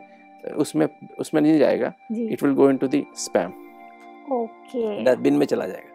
उसमें 0.57 0.88
उसमें 1.19 1.41
नहीं 1.41 1.59
जाएगा। 1.59 1.93
It 2.12 2.43
will 2.43 2.53
go 2.53 2.69
into 2.69 2.88
the 2.88 3.03
spam 3.15 3.51
okay. 4.31 5.15
Bin 5.15 5.33
में 5.33 5.45
चला 5.45 5.67
जाएगा। 5.67 5.89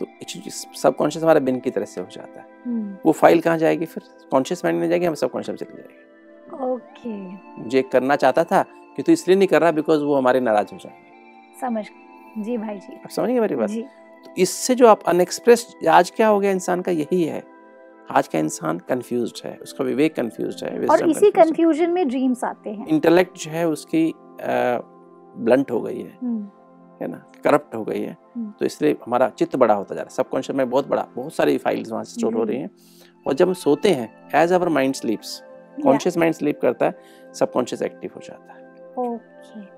तो 0.00 0.06
सब 0.50 0.96
कॉन्शियस 0.96 1.22
हमारा 1.22 1.40
बिन 1.40 1.60
की 1.60 1.70
तरह 1.70 1.84
से 1.84 2.00
हो 2.00 2.06
जाता 2.10 2.40
है। 2.40 2.46
हम्म, 2.66 2.96
वो 3.06 3.12
फ़ाइल 3.12 3.40
कहाँ 3.40 3.58
जाएगी 3.58 3.84
फिर? 3.84 4.02
कॉन्शियस 4.30 4.64
माइंड 4.64 4.80
में 4.80 4.88
जाएगी 4.88 5.06
हम 5.06 5.14
सब 5.14 5.30
कॉन्शियस 5.30 5.60
में 5.60 5.68
चली 5.68 5.82
जाएगी? 5.82 6.72
ओके। 6.72 7.62
मुझे 7.62 7.82
करना 7.82 8.16
चाहता 8.16 8.44
था 8.44 8.62
कि 8.96 9.02
तू 9.02 9.12
इसलिए 9.12 9.36
नहीं 9.36 9.48
कर 9.48 9.60
रहा 9.62 9.70
बिकॉज़ 9.70 10.02
वो 10.02 10.14
हमारे 10.14 10.40
नाराज़ 10.40 10.72
हो 10.72 10.78
जाएँगे। 10.78 11.60
समझ 11.60 11.84
जी 12.38 12.56
भाई 12.56 12.78
जी। 12.78 12.94
आप 12.94 13.08
समझिए 13.08 13.40
मेरी 13.40 13.56
बात? 13.56 13.70
तो 14.24 14.30
इससे 14.38 14.74
जो 14.74 14.86
आप 14.86 15.02
अनएक्सप्रेस 15.02 15.74
आज 15.88 16.10
क्या 16.10 16.28
हो 16.28 16.40
गया 16.40 16.50
इंसान 16.50 16.82
का? 16.82 16.92
यही 16.92 17.22
है। 17.22 17.42
आज 18.10 18.28
का 18.28 18.38
इंसान 18.38 18.78
कंफ्यूज 18.78 19.42
है। 19.44 19.56
उसका 19.62 19.84
विवेक 19.84 20.14
कंफ्यूज 20.14 20.62
है 20.64 20.86
और 20.86 21.08
इसी 21.08 21.30
कंफ्यूजन 21.30 21.90
में 21.90 22.06
ड्रीम्स 22.08 22.44
आते 22.44 22.70
हैं। 22.70 22.86
इंटेलेक्ट 22.86 23.38
जो 23.38 23.50
है 23.50 23.66
उसकी 23.68 24.12
ब्लंट 25.38 25.70
हो 25.70 25.80
गई 25.80 26.00
है। 26.00 26.18
हम्म, 26.22 26.48
है 27.02 27.08
ना 27.08 27.24
करप्ट 27.44 27.74
हो 27.74 27.84
गई 27.84 28.00
है। 28.00 28.16
हम्म। 28.36 28.52
तो 28.60 28.66
इसलिए 28.66 28.96
हमारा 29.06 29.28
चित्त 29.28 29.56
बड़ा 29.56 29.74
होता 29.74 29.94
जा 29.94 30.00
रहा 30.00 30.10
है। 30.10 30.14
सबकॉन्शियस 30.14 30.56
में 30.56 30.70
बहुत 30.70 30.88
बड़ा 30.88 31.06
बहुत 31.16 31.34
सारी 31.34 31.58
फाइल्स 31.58 31.90
वहाँ 31.92 32.04
स्टोर 32.04 32.34
हो 32.34 32.44
रही 32.44 32.58
हैं। 32.58 32.70
और 33.26 33.34
जब 33.34 33.46
हम 33.48 33.54
सोते 33.54 33.90
हैं 33.90 34.30
as 34.34 34.52
our 34.52 34.68
mind 34.68 34.94
sleeps 34.94 35.42
conscious 35.82 36.16
mind 36.16 36.34
sleep 36.34 36.60
करता 36.60 36.86
है 36.86 37.32
सबकॉन्शियस 37.34 37.82
एक्टिव 37.82 38.10
हो 38.16 38.20
जाता 38.24 38.52
है। 38.52 38.64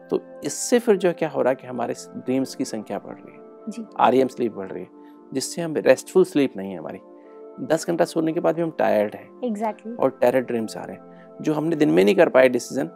तो 0.09 0.21
इससे 0.45 0.79
फिर 0.79 0.97
जो 0.97 1.13
क्या 1.13 1.29
हो 1.29 1.43
रहा 1.43 1.51
है 1.51 1.55
कि 1.55 1.67
हमारे 1.67 1.95
ड्रीम्स 2.17 2.55
की 2.55 2.65
संख्या 2.65 2.99
बढ़ 2.99 3.15
रही 3.15 3.33
है। 3.33 3.87
आर 4.01 4.29
स्लीप 4.29 4.53
बढ़ 4.53 4.71
रही 4.71 4.83
है 4.83 4.89
जिससे 5.33 5.63
हम 5.63 5.75
रेस्टफुल 5.77 6.25
स्लीप 6.25 6.57
नहीं 6.57 6.73
है 6.73 6.79
हमारी। 6.79 6.99
दस 7.67 7.87
घंटा 7.87 8.05
सोने 8.05 8.33
के 8.33 8.41
बाद 8.41 8.55
भी 8.55 8.63
हम 8.63 8.71
टायर्ड 8.71 9.15
हैं। 9.15 9.29
एग्जैक्टली 9.45 9.95
और 9.95 10.11
टेरर 10.11 10.41
ड्रीम्स 10.41 10.77
आ 10.77 10.83
रहे 10.83 10.97
हैं। 10.97 11.37
जो 11.43 11.55
हमने 11.55 11.77
दिन 11.77 11.91
में 11.91 12.05
नहीं 12.05 12.15
कर 12.15 12.29
पाए 12.29 12.49
डिसीज़न 12.49 12.91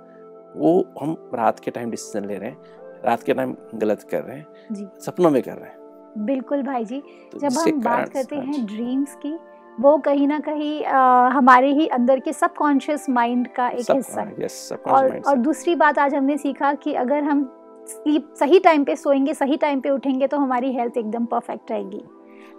वो 0.56 0.72
हम 1.00 1.16
रात 1.34 1.60
के 1.60 1.70
टाइम 1.70 1.90
डिसीज़न 1.90 2.26
ले 2.26 2.36
रहे 2.36 2.50
हैं। 2.50 2.56
रात 3.04 3.22
के 3.22 3.34
टाइम 3.34 3.54
गलत 3.74 4.02
कर 4.10 4.22
रहे 4.22 4.36
हैं 4.36 4.46
जी। 4.72 4.86
सपनों 5.00 5.30
में 5.30 5.42
कर 5.42 5.52
रहे 5.52 5.68
हैं। 5.68 6.24
बिल्कुल 6.26 6.62
भाई 6.62 6.84
जी 6.84 7.02
तो 7.32 7.38
जब 7.38 7.58
हम 7.58 7.80
बात 7.82 8.08
करते 8.08 8.36
हाँ 8.36 8.64
ड्रीम्स 8.66 9.14
की 9.16 9.38
वो 9.80 9.96
कहीं 9.98 10.26
ना 10.28 10.38
कहीं 10.38 10.84
हमारे 11.32 11.72
ही 11.72 11.86
अंदर 11.88 12.20
के 12.20 12.32
सबकॉन्शियस 12.32 13.08
माइंड 13.10 13.48
का 13.48 13.68
एक 13.68 13.90
हिस्सा 13.90 14.20
है। 14.20 14.36
yes, 14.36 14.72
और 14.72 15.18
और 15.18 15.36
दूसरी 15.38 15.74
बात 15.74 15.98
आज 15.98 16.14
हमने 16.14 16.36
सीखा 16.38 16.72
कि 16.74 16.94
अगर 16.94 17.22
हम 17.24 17.44
स्लीप 17.88 18.34
सही 18.38 18.58
टाइम 18.60 18.84
पे 18.84 18.96
सोएँगे 18.96 19.34
सही 19.34 19.56
टाइम 19.56 19.80
पे 19.80 19.90
उठेंगे 19.90 20.26
तो 20.26 20.38
हमारी 20.38 20.72
हेल्थ 20.72 20.96
एकदम 20.96 21.24
परफेक्ट 21.26 21.70
रहेगी। 21.70 22.04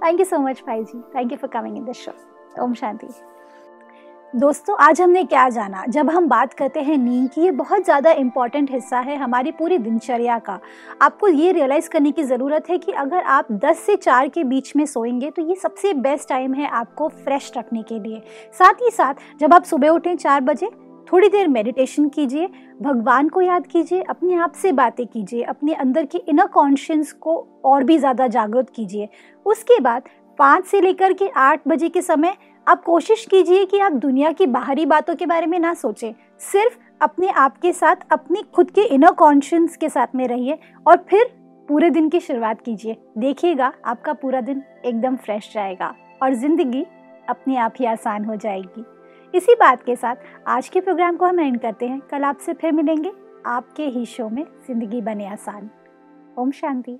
थैंक 0.03 0.19
यू 0.19 0.25
सो 0.25 0.39
मच 0.39 0.63
भाई 0.67 0.83
जी। 0.83 0.99
Thank 1.15 1.31
you 1.31 1.37
for 1.37 1.49
coming 1.49 1.77
in 1.77 1.85
this 1.85 1.97
show 1.97 2.11
Om 2.63 2.73
Shanti. 2.73 3.07
दोस्तों, 4.33 4.75
आज 4.79 5.01
हमने 5.01 5.23
क्या 5.23 5.47
जाना? 5.49 5.83
जब 5.89 6.09
हम 6.09 6.27
बात 6.27 6.53
करते 6.53 6.79
हैं 6.79 6.97
नींद 6.97 7.29
की, 7.29 7.41
ये 7.41 7.51
बहुत 7.51 7.83
ज़्यादा 7.83 8.11
इंपॉर्टेंट 8.11 8.71
हिस्सा 8.71 8.99
है 8.99 9.15
हमारी 9.17 9.51
पूरी 9.51 9.77
दिनचर्या 9.77 10.37
का। 10.39 10.59
आपको 11.01 11.27
ये 11.27 11.51
रियलाइज़ 11.51 11.89
करने 11.89 12.11
की 12.11 12.23
ज़रूरत 12.23 12.69
है 12.69 12.77
कि 12.77 12.91
अगर 12.91 13.23
आप 13.23 13.51
10 13.63 13.79
से 13.79 13.95
4 13.95 14.27
के 14.27 14.43
बीच 14.43 14.75
में 14.75 14.85
सोएँगे 14.85 15.29
तो 15.29 15.41
ये 15.41 15.55
सबसे 15.55 15.93
बेस्ट 15.93 16.29
टाइम 16.29 16.53
है 16.53 16.67
आपको 16.69 17.07
फ्रेश 17.07 17.51
रखने 17.57 17.83
के 17.83 17.99
लिए। 17.99 18.21
साथ 18.59 18.81
ही 18.81 18.89
साथ, 18.89 19.13
जब 19.39 19.53
आप 19.53 19.63
सुबह 19.63 19.89
उठें 19.89 20.15
चार 20.15 20.41
बजे, 20.41 20.69
थोड़ी 21.13 21.29
देर 21.29 21.47
मेडिटेशन 21.47 22.07
कीजिए, 22.09 22.47
भगवान 22.81 23.29
को 23.29 23.41
याद 23.41 23.67
कीजिए, 23.67 24.01
अपने 24.01 24.35
आप 24.35 24.53
से 24.53 24.71
बातें 24.71 25.05
कीजिए, 25.07 25.43
अपने 25.43 25.73
अंदर 25.73 26.05
के 26.05 26.23
इनर 26.27 26.47
कॉन्शियस 26.47 27.13
को 27.13 27.37
और 27.65 27.83
भी 27.83 27.97
ज़्यादा 27.97 28.27
जागृत 28.27 28.69
कीजिए। 28.69 29.09
उसके 29.45 29.79
बाद 29.79 30.09
पाँच 30.39 30.65
से 30.65 30.81
लेकर 30.81 31.13
के 31.13 31.27
आठ 31.29 31.67
बजे 31.67 31.89
के 31.89 32.01
समय 32.01 32.35
आप 32.67 32.83
कोशिश 32.83 33.25
कीजिए 33.25 33.65
कि 33.65 33.79
आप 33.79 33.93
दुनिया 33.93 34.31
की 34.31 34.45
बाहरी 34.45 34.85
बातों 34.85 35.15
के 35.15 35.25
बारे 35.25 35.45
में 35.45 35.57
ना 35.59 35.73
सोचें। 35.73 36.13
सिर्फ़ 36.41 36.77
अपने 37.01 37.29
आप 37.29 37.57
के 37.57 37.71
साथ, 37.73 37.95
अपनी 38.11 38.43
खुद 38.55 38.71
के 38.71 38.81
इनर 38.85 39.11
कॉन्शियस 39.11 39.75
के 39.77 39.89
साथ 39.89 40.15
में 40.15 40.27
रहिए 40.27 40.57
और 40.87 41.05
फिर 41.09 41.25
पूरे 41.69 41.89
दिन 41.89 42.09
की 42.09 42.19
शुरुआत 42.19 42.61
कीजिए। 42.61 42.97
देखिएगा, 43.17 43.71
आपका 43.85 44.13
पूरा 44.13 44.41
दिन 44.41 44.63
एकदम 44.85 45.15
फ्रेश 45.15 45.51
जाएगा 45.53 45.93
और 46.23 46.33
ज़िंदगी 46.33 46.85
अपने 47.29 47.57
आप 47.57 47.73
ही 47.79 47.85
आसान 47.85 48.25
हो 48.25 48.35
जाएगी। 48.35 48.85
इसी 49.33 49.55
बात 49.55 49.83
के 49.83 49.95
साथ 49.95 50.15
आज 50.47 50.69
के 50.69 50.81
प्रोग्राम 50.81 51.15
को 51.17 51.25
हम 51.25 51.39
एंड 51.39 51.59
करते 51.59 51.87
हैं। 51.87 51.99
कल 52.01 52.23
आपसे 52.23 52.53
फिर 52.53 52.71
मिलेंगे। 52.71 53.11
आपके 53.45 53.85
ही 53.85 54.05
शो 54.05 54.29
में 54.29 54.45
ज़िंदगी 54.67 55.01
बने 55.01 55.27
आसान। 55.27 55.69
ओम 56.37 56.51
शांति। 56.51 56.99